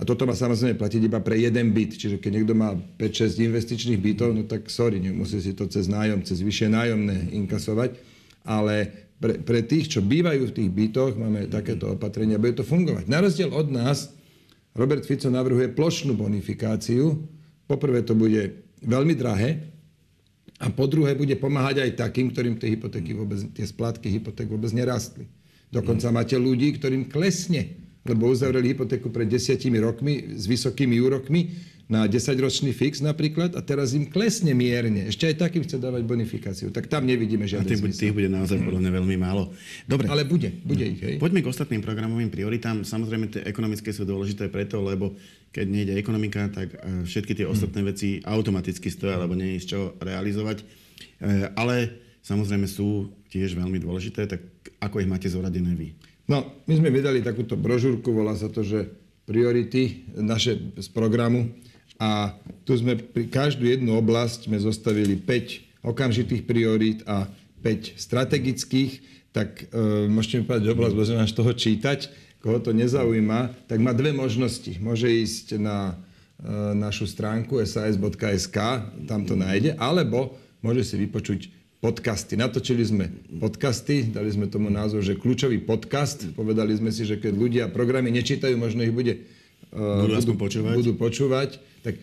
A 0.00 0.08
toto 0.08 0.24
má 0.24 0.32
samozrejme 0.32 0.80
platiť 0.80 1.02
iba 1.04 1.20
pre 1.20 1.36
jeden 1.38 1.70
byt. 1.70 1.94
Čiže 1.94 2.16
keď 2.18 2.30
niekto 2.40 2.54
má 2.56 2.74
5-6 2.74 3.38
investičných 3.44 4.00
bytov, 4.00 4.34
no 4.34 4.42
tak 4.48 4.66
sorry, 4.72 4.98
musí 5.12 5.38
si 5.38 5.52
to 5.52 5.68
cez 5.68 5.86
nájom, 5.86 6.24
cez 6.24 6.40
vyššie 6.40 6.68
nájomné 6.72 7.30
inkasovať. 7.36 8.00
Ale 8.42 8.88
pre, 9.22 9.38
pre 9.38 9.60
tých, 9.62 9.92
čo 9.94 10.00
bývajú 10.02 10.50
v 10.50 10.56
tých 10.58 10.70
bytoch, 10.72 11.14
máme 11.14 11.46
takéto 11.46 11.92
opatrenia, 11.94 12.40
bude 12.40 12.58
to 12.58 12.66
fungovať. 12.66 13.06
Na 13.06 13.22
rozdiel 13.22 13.52
od 13.52 13.68
nás, 13.70 14.10
Robert 14.72 15.04
Fico 15.04 15.28
navrhuje 15.28 15.70
plošnú 15.76 16.16
bonifikáciu. 16.16 17.20
Poprvé 17.68 18.00
to 18.02 18.16
bude 18.16 18.64
veľmi 18.80 19.12
drahé 19.14 19.70
a 20.58 20.72
po 20.72 20.88
druhé 20.88 21.12
bude 21.14 21.36
pomáhať 21.36 21.84
aj 21.84 21.90
takým, 22.00 22.32
ktorým 22.32 22.56
tie 22.56 22.74
hypotéky 22.74 23.12
vôbec, 23.12 23.38
tie 23.52 23.66
splátky 23.68 24.08
hypoték 24.08 24.48
vôbec 24.48 24.72
nerastli. 24.72 25.28
Dokonca 25.72 26.12
máte 26.12 26.36
ľudí, 26.36 26.76
ktorým 26.76 27.08
klesne, 27.08 27.80
lebo 28.04 28.28
uzavreli 28.28 28.76
hypotéku 28.76 29.08
pred 29.08 29.24
desiatimi 29.24 29.80
rokmi 29.80 30.36
s 30.36 30.44
vysokými 30.44 31.00
úrokmi 31.00 31.72
na 31.92 32.08
10-ročný 32.08 32.72
fix 32.72 33.04
napríklad 33.04 33.52
a 33.52 33.60
teraz 33.60 33.92
im 33.92 34.08
klesne 34.08 34.56
mierne. 34.56 35.12
Ešte 35.12 35.28
aj 35.28 35.36
takým 35.44 35.60
chce 35.60 35.76
dávať 35.76 36.08
bonifikáciu. 36.08 36.68
Tak 36.72 36.88
tam 36.88 37.04
nevidíme 37.04 37.44
žiadne 37.44 37.68
A 37.68 37.72
tých, 37.72 37.84
tých 38.00 38.16
bude 38.16 38.32
naozaj 38.32 38.64
podľa 38.64 38.80
mňa 38.80 38.92
veľmi 38.96 39.16
málo. 39.20 39.52
Dobre. 39.84 40.08
Ale 40.08 40.24
bude, 40.24 40.48
bude 40.64 40.88
ich, 40.88 41.00
hej. 41.04 41.16
Poďme 41.20 41.44
k 41.44 41.50
ostatným 41.52 41.84
programovým 41.84 42.32
prioritám. 42.32 42.80
Samozrejme, 42.86 43.28
tie 43.28 43.42
ekonomické 43.44 43.92
sú 43.92 44.08
dôležité 44.08 44.48
preto, 44.48 44.80
lebo 44.80 45.12
keď 45.52 45.66
nejde 45.68 45.92
ekonomika, 46.00 46.48
tak 46.48 46.72
e, 46.72 47.04
všetky 47.04 47.36
tie 47.36 47.44
ostatné 47.44 47.84
hmm. 47.84 47.90
veci 47.92 48.08
automaticky 48.24 48.88
stoja, 48.88 49.20
lebo 49.20 49.36
nie 49.36 49.60
je 49.60 49.64
z 49.64 49.66
čo 49.76 49.80
realizovať. 50.00 50.64
E, 50.64 50.64
ale 51.52 51.92
samozrejme 52.24 52.64
sú 52.64 53.12
tiež 53.32 53.56
veľmi 53.56 53.80
dôležité, 53.80 54.28
tak 54.28 54.44
ako 54.76 55.00
ich 55.00 55.08
máte 55.08 55.32
zoradené 55.32 55.72
vy? 55.72 55.96
No, 56.28 56.44
my 56.68 56.74
sme 56.76 56.92
vydali 56.92 57.24
takúto 57.24 57.56
brožúrku, 57.56 58.12
volá 58.12 58.36
sa 58.36 58.52
to, 58.52 58.60
že 58.60 58.92
priority 59.24 60.04
naše 60.12 60.60
z 60.76 60.88
programu. 60.92 61.48
A 61.96 62.34
tu 62.66 62.74
sme 62.74 62.98
pri 62.98 63.30
každú 63.30 63.64
jednu 63.64 63.94
oblasť 63.94 64.50
sme 64.50 64.58
zostavili 64.58 65.14
5 65.16 65.86
okamžitých 65.86 66.42
priorít 66.44 67.06
a 67.06 67.30
5 67.62 67.94
strategických, 67.94 68.92
tak 69.30 69.70
e, 69.70 70.10
môžete 70.10 70.42
mi 70.42 70.44
povedať 70.44 70.66
oblasť, 70.74 70.94
budeme 70.98 71.26
z 71.30 71.36
toho 71.38 71.52
čítať. 71.54 72.00
Koho 72.42 72.58
to 72.58 72.74
nezaujíma, 72.74 73.70
tak 73.70 73.78
má 73.78 73.94
dve 73.94 74.10
možnosti. 74.10 74.74
Môže 74.82 75.06
ísť 75.06 75.62
na 75.62 75.94
e, 75.94 75.94
našu 76.74 77.06
stránku 77.06 77.62
sas.sk, 77.62 78.58
tam 79.06 79.22
to 79.22 79.38
nájde, 79.38 79.78
alebo 79.78 80.34
môže 80.58 80.82
si 80.82 80.98
vypočuť 80.98 81.61
podcasty. 81.82 82.38
Natočili 82.38 82.86
sme 82.86 83.10
podcasty, 83.42 84.06
dali 84.06 84.30
sme 84.30 84.46
tomu 84.46 84.70
názov, 84.70 85.02
že 85.02 85.18
kľúčový 85.18 85.66
podcast. 85.66 86.30
Povedali 86.30 86.78
sme 86.78 86.94
si, 86.94 87.02
že 87.02 87.18
keď 87.18 87.32
ľudia 87.34 87.64
programy 87.74 88.14
nečítajú, 88.14 88.54
možno 88.54 88.86
ich 88.86 88.94
bude 88.94 89.26
budú, 89.74 90.14
budú, 90.14 90.34
počúvať. 90.38 90.74
budú 90.78 90.92
počúvať. 90.94 91.58
Tak 91.82 91.98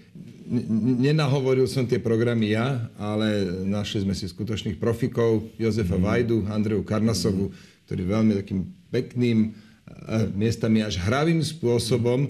nenahovoril 1.00 1.64
som 1.64 1.88
tie 1.88 1.96
programy 1.96 2.52
ja, 2.52 2.92
ale 3.00 3.48
našli 3.64 4.04
sme 4.04 4.12
si 4.12 4.28
skutočných 4.28 4.76
profikov, 4.76 5.48
Jozefa 5.56 5.96
mm. 5.96 6.04
Vajdu, 6.04 6.38
Andreju 6.52 6.84
Karnasovu, 6.84 7.48
mm. 7.48 7.56
ktorí 7.88 8.02
veľmi 8.04 8.32
takým 8.36 8.68
pekným, 8.92 9.56
miestami 10.36 10.84
až 10.84 11.00
hravým 11.00 11.40
spôsobom 11.40 12.28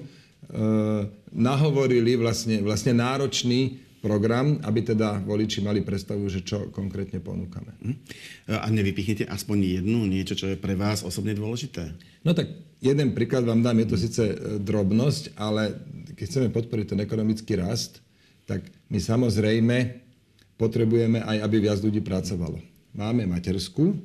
nahovorili 1.33 2.13
vlastne, 2.13 2.61
vlastne 2.61 2.93
náročný 2.93 3.88
program, 3.99 4.59
aby 4.63 4.81
teda 4.81 5.19
voliči 5.23 5.59
mali 5.59 5.83
predstavu, 5.83 6.25
že 6.31 6.43
čo 6.43 6.71
konkrétne 6.71 7.19
ponúkame. 7.19 7.75
Mhm. 7.79 7.95
A 8.59 8.67
nevypichnete 8.71 9.27
aspoň 9.27 9.79
jednu, 9.79 10.07
niečo, 10.07 10.35
čo 10.35 10.47
je 10.51 10.57
pre 10.57 10.73
vás 10.73 11.03
osobne 11.03 11.35
dôležité? 11.35 11.93
No 12.23 12.31
tak 12.31 12.51
jeden 12.79 13.15
príklad 13.15 13.43
vám 13.43 13.63
dám, 13.63 13.79
je 13.83 13.87
to 13.87 13.97
síce 13.99 14.23
e, 14.23 14.35
drobnosť, 14.59 15.35
ale 15.35 15.75
keď 16.15 16.25
chceme 16.25 16.49
podporiť 16.51 16.95
ten 16.95 16.99
ekonomický 17.03 17.59
rast, 17.59 18.03
tak 18.47 18.65
my 18.89 18.97
samozrejme 18.97 19.77
potrebujeme 20.59 21.23
aj, 21.23 21.37
aby 21.45 21.57
viac 21.63 21.79
ľudí 21.79 22.03
pracovalo. 22.03 22.59
Máme 22.91 23.29
matersku 23.29 23.95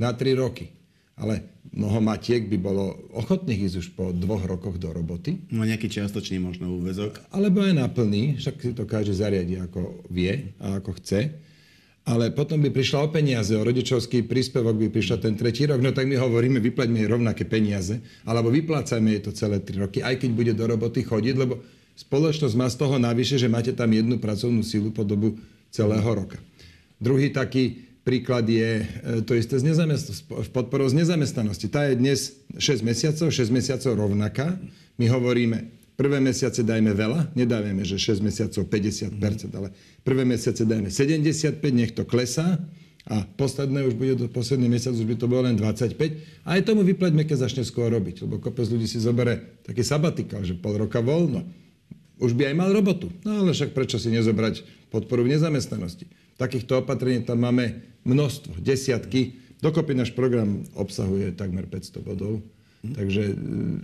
na 0.00 0.10
3 0.16 0.40
roky. 0.40 0.72
Ale 1.20 1.59
mnoho 1.70 2.00
matiek 2.02 2.48
by 2.48 2.58
bolo 2.58 2.98
ochotných 3.14 3.70
ísť 3.70 3.76
už 3.78 3.88
po 3.94 4.10
dvoch 4.10 4.42
rokoch 4.48 4.80
do 4.80 4.90
roboty. 4.90 5.38
No 5.52 5.62
nejaký 5.62 5.86
čiastočný 5.86 6.40
možno 6.42 6.72
úvezok. 6.72 7.20
Alebo 7.30 7.62
aj 7.62 7.74
na 7.76 7.86
plný, 7.86 8.40
však 8.40 8.54
si 8.58 8.72
to 8.74 8.88
každý 8.88 9.14
zariadi 9.14 9.60
ako 9.60 10.04
vie 10.10 10.56
a 10.58 10.80
ako 10.80 10.96
chce. 10.98 11.30
Ale 12.08 12.32
potom 12.32 12.58
by 12.64 12.72
prišla 12.72 13.06
o 13.06 13.12
peniaze, 13.12 13.52
o 13.54 13.62
rodičovský 13.62 14.24
príspevok 14.24 14.72
by 14.72 14.88
prišla 14.88 15.20
ten 15.20 15.36
tretí 15.36 15.68
rok, 15.68 15.84
no 15.84 15.92
tak 15.92 16.08
my 16.08 16.16
hovoríme, 16.16 16.58
vyplaťme 16.58 16.96
jej 16.96 17.06
rovnaké 17.06 17.44
peniaze, 17.44 18.00
alebo 18.24 18.48
vyplácajme 18.48 19.08
jej 19.14 19.22
to 19.22 19.36
celé 19.36 19.60
tri 19.60 19.76
roky, 19.76 20.00
aj 20.00 20.16
keď 20.16 20.30
bude 20.32 20.52
do 20.56 20.64
roboty 20.64 21.04
chodiť, 21.04 21.34
lebo 21.36 21.60
spoločnosť 22.00 22.56
má 22.56 22.66
z 22.72 22.76
toho 22.80 22.96
navyše, 22.96 23.36
že 23.36 23.52
máte 23.52 23.76
tam 23.76 23.92
jednu 23.92 24.16
pracovnú 24.16 24.64
sílu 24.64 24.90
po 24.90 25.04
dobu 25.04 25.36
celého 25.68 26.08
roka. 26.08 26.40
Druhý 26.96 27.30
taký 27.30 27.89
Príklad 28.00 28.48
je 28.48 28.80
e, 28.80 28.84
to 29.28 29.36
isté 29.36 29.60
z 29.60 29.68
podporou 30.52 30.88
z 30.88 31.04
nezamestnanosti. 31.04 31.68
Tá 31.68 31.84
je 31.84 32.00
dnes 32.00 32.18
6 32.56 32.80
mesiacov, 32.80 33.28
6 33.28 33.52
mesiacov 33.52 33.92
rovnaká. 33.92 34.56
My 34.96 35.12
hovoríme, 35.12 35.68
prvé 36.00 36.16
mesiace 36.16 36.64
dajme 36.64 36.96
veľa, 36.96 37.36
nedávame, 37.36 37.84
že 37.84 38.00
6 38.00 38.24
mesiacov 38.24 38.64
50%, 38.72 39.52
ale 39.52 39.68
prvé 40.00 40.24
mesiace 40.24 40.64
dajme 40.64 40.88
75, 40.88 41.60
nech 41.76 41.92
to 41.92 42.08
klesá 42.08 42.56
a 43.04 43.20
posledné 43.36 43.84
už 43.84 44.00
bude, 44.00 44.16
do 44.16 44.28
posledný 44.32 44.72
mesiac 44.72 44.96
už 44.96 45.04
by 45.04 45.16
to 45.20 45.28
bolo 45.28 45.44
len 45.44 45.60
25. 45.60 46.48
A 46.48 46.56
aj 46.56 46.64
tomu 46.64 46.80
vypleťme, 46.88 47.28
keď 47.28 47.52
začne 47.52 47.68
skôr 47.68 47.92
robiť, 47.92 48.24
lebo 48.24 48.40
kopec 48.40 48.64
ľudí 48.64 48.88
si 48.88 48.96
zoberie 48.96 49.60
taký 49.64 49.84
sabatikál, 49.84 50.40
že 50.40 50.56
pol 50.56 50.80
roka 50.80 51.04
voľno. 51.04 51.44
Už 52.20 52.36
by 52.36 52.52
aj 52.52 52.54
mal 52.56 52.68
robotu. 52.72 53.08
No 53.24 53.44
ale 53.44 53.56
však 53.56 53.72
prečo 53.72 53.96
si 53.96 54.12
nezobrať 54.12 54.64
podporu 54.92 55.24
v 55.24 55.36
nezamestnanosti? 55.36 56.04
Takýchto 56.36 56.84
opatrení 56.84 57.24
tam 57.24 57.44
máme 57.44 57.89
množstvo, 58.04 58.60
desiatky. 58.60 59.36
Dokopy 59.60 59.92
náš 59.92 60.16
program 60.16 60.64
obsahuje 60.72 61.36
takmer 61.36 61.68
500 61.68 62.00
bodov. 62.00 62.40
Hm. 62.80 62.94
Takže 62.96 63.22
e, 63.28 63.34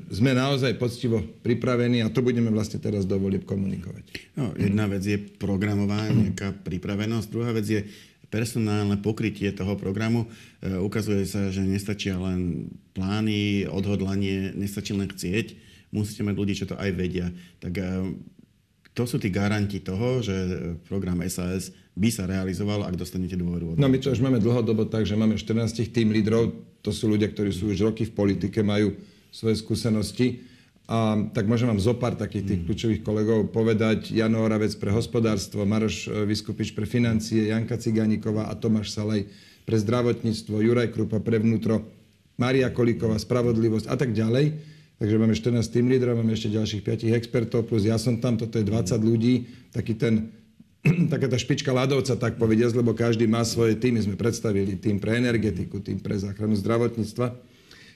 sme 0.08 0.32
naozaj 0.32 0.80
poctivo 0.80 1.20
pripravení 1.44 2.00
a 2.00 2.08
to 2.08 2.24
budeme 2.24 2.48
vlastne 2.48 2.80
teraz 2.80 3.04
dovoliť 3.04 3.44
komunikovať. 3.44 4.04
No, 4.40 4.56
jedna 4.56 4.88
vec 4.88 5.04
je 5.04 5.20
programová 5.20 6.08
nejaká 6.08 6.56
pripravenosť, 6.64 7.26
druhá 7.28 7.52
vec 7.52 7.68
je 7.68 7.84
personálne 8.32 8.96
pokrytie 8.98 9.52
toho 9.52 9.76
programu. 9.76 10.26
E, 10.64 10.80
ukazuje 10.80 11.28
sa, 11.28 11.52
že 11.52 11.62
nestačia 11.62 12.16
len 12.16 12.72
plány, 12.96 13.68
odhodlanie, 13.68 14.56
nestačí 14.56 14.96
len 14.96 15.12
chcieť. 15.12 15.56
Musíte 15.94 16.26
mať 16.26 16.34
ľudí, 16.34 16.54
čo 16.56 16.66
to 16.66 16.74
aj 16.80 16.90
vedia. 16.96 17.30
Tak 17.60 17.72
e, 17.76 17.84
to 18.96 19.04
sú 19.04 19.20
tí 19.20 19.28
garanti 19.28 19.84
toho, 19.84 20.24
že 20.24 20.32
program 20.88 21.20
SAS 21.28 21.68
by 21.92 22.08
sa 22.08 22.24
realizoval, 22.24 22.88
ak 22.88 22.96
dostanete 22.96 23.36
dôveru 23.36 23.76
No 23.76 23.92
my 23.92 24.00
to 24.00 24.08
už 24.08 24.24
máme 24.24 24.40
dlhodobo 24.40 24.88
tak, 24.88 25.04
že 25.04 25.12
máme 25.12 25.36
14 25.36 25.92
tým 25.92 26.16
lídrov, 26.16 26.56
to 26.80 26.96
sú 26.96 27.12
ľudia, 27.12 27.28
ktorí 27.28 27.52
sú 27.52 27.68
už 27.68 27.92
roky 27.92 28.08
v 28.08 28.16
politike, 28.16 28.64
majú 28.64 28.96
svoje 29.28 29.60
skúsenosti. 29.60 30.48
A 30.86 31.18
tak 31.34 31.50
môžem 31.50 31.66
vám 31.66 31.82
zopár 31.82 32.14
takých 32.14 32.46
tých 32.46 32.60
mm. 32.62 32.66
kľúčových 32.70 33.00
kolegov 33.02 33.50
povedať. 33.50 34.14
Jano 34.14 34.46
Oravec 34.46 34.70
pre 34.78 34.94
hospodárstvo, 34.94 35.66
Maroš 35.66 36.06
e, 36.06 36.22
Vyskupič 36.30 36.78
pre 36.78 36.86
financie, 36.86 37.50
Janka 37.50 37.74
Ciganíková 37.74 38.46
a 38.46 38.54
Tomáš 38.54 38.94
Salej 38.94 39.26
pre 39.66 39.76
zdravotníctvo, 39.82 40.62
Juraj 40.62 40.94
Krupa 40.94 41.18
pre 41.18 41.42
vnútro, 41.42 41.82
Maria 42.38 42.70
Kolíková, 42.70 43.18
spravodlivosť 43.18 43.90
a 43.90 43.96
tak 43.98 44.14
ďalej. 44.14 44.75
Takže 44.96 45.20
máme 45.20 45.36
14 45.36 45.60
tým 45.68 45.92
lídrov, 45.92 46.16
máme 46.16 46.32
ešte 46.32 46.56
ďalších 46.56 46.82
5 47.04 47.12
expertov, 47.20 47.68
plus 47.68 47.84
ja 47.84 48.00
som 48.00 48.16
tam, 48.16 48.40
toto 48.40 48.56
je 48.56 48.64
20 48.64 48.96
ľudí, 49.04 49.44
taký 49.68 49.92
ten 49.92 50.32
taká 51.12 51.26
tá 51.26 51.36
špička 51.38 51.74
ľadovca, 51.74 52.14
tak 52.18 52.38
povediať, 52.38 52.78
lebo 52.78 52.94
každý 52.94 53.26
má 53.26 53.42
svoje 53.42 53.74
týmy. 53.78 54.02
Sme 54.02 54.16
predstavili 54.18 54.78
tým 54.78 55.02
pre 55.02 55.18
energetiku, 55.18 55.82
tým 55.82 55.98
pre 55.98 56.14
záchranu 56.16 56.54
zdravotníctva. 56.58 57.26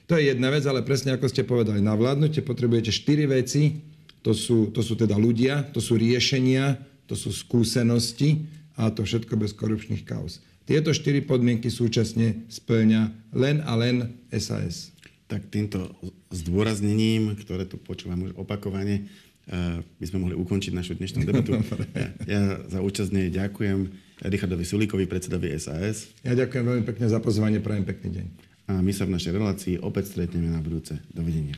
To 0.09 0.13
je 0.19 0.27
jedna 0.33 0.51
vec, 0.51 0.67
ale 0.67 0.83
presne 0.83 1.15
ako 1.15 1.29
ste 1.31 1.47
povedali, 1.47 1.79
na 1.79 1.95
vládnutie 1.95 2.43
potrebujete 2.43 2.91
štyri 2.91 3.29
veci. 3.29 3.79
To 4.21 4.35
sú, 4.35 4.69
to 4.69 4.83
sú 4.85 4.99
teda 4.99 5.15
ľudia, 5.17 5.71
to 5.71 5.81
sú 5.81 5.97
riešenia, 5.97 6.77
to 7.09 7.17
sú 7.17 7.33
skúsenosti 7.33 8.45
a 8.77 8.91
to 8.93 9.01
všetko 9.01 9.33
bez 9.39 9.55
korupčných 9.57 10.05
kauz. 10.05 10.43
Tieto 10.67 10.93
štyri 10.93 11.25
podmienky 11.25 11.73
súčasne 11.73 12.45
splňa 12.51 13.33
len 13.33 13.65
a 13.65 13.73
len 13.73 14.13
SAS. 14.29 14.93
Tak 15.31 15.47
týmto 15.47 15.95
zdôraznením, 16.27 17.39
ktoré 17.39 17.63
tu 17.63 17.79
počúvam 17.79 18.27
už 18.27 18.35
opakovane, 18.35 19.07
eh, 19.47 19.79
by 19.79 20.05
sme 20.11 20.27
mohli 20.27 20.35
ukončiť 20.35 20.75
našu 20.75 20.99
dnešnú 20.99 21.23
debatu. 21.23 21.55
Ja, 21.95 22.11
ja 22.27 22.41
za 22.67 22.83
účasť 22.83 23.15
nej 23.15 23.31
ďakujem 23.31 23.87
Richardovi 24.27 24.67
Sulíkovi, 24.67 25.07
predsedovi 25.07 25.55
SAS. 25.55 26.11
Ja 26.27 26.35
ďakujem 26.35 26.67
veľmi 26.67 26.83
pekne 26.83 27.07
za 27.07 27.23
pozvanie, 27.23 27.63
prajem 27.63 27.87
pekný 27.87 28.09
deň. 28.19 28.25
A 28.75 28.83
my 28.83 28.91
sa 28.91 29.07
v 29.07 29.15
našej 29.15 29.31
relácii 29.31 29.75
opäť 29.79 30.11
stretneme 30.11 30.51
na 30.51 30.59
budúce. 30.59 30.99
Dovidenia. 31.15 31.55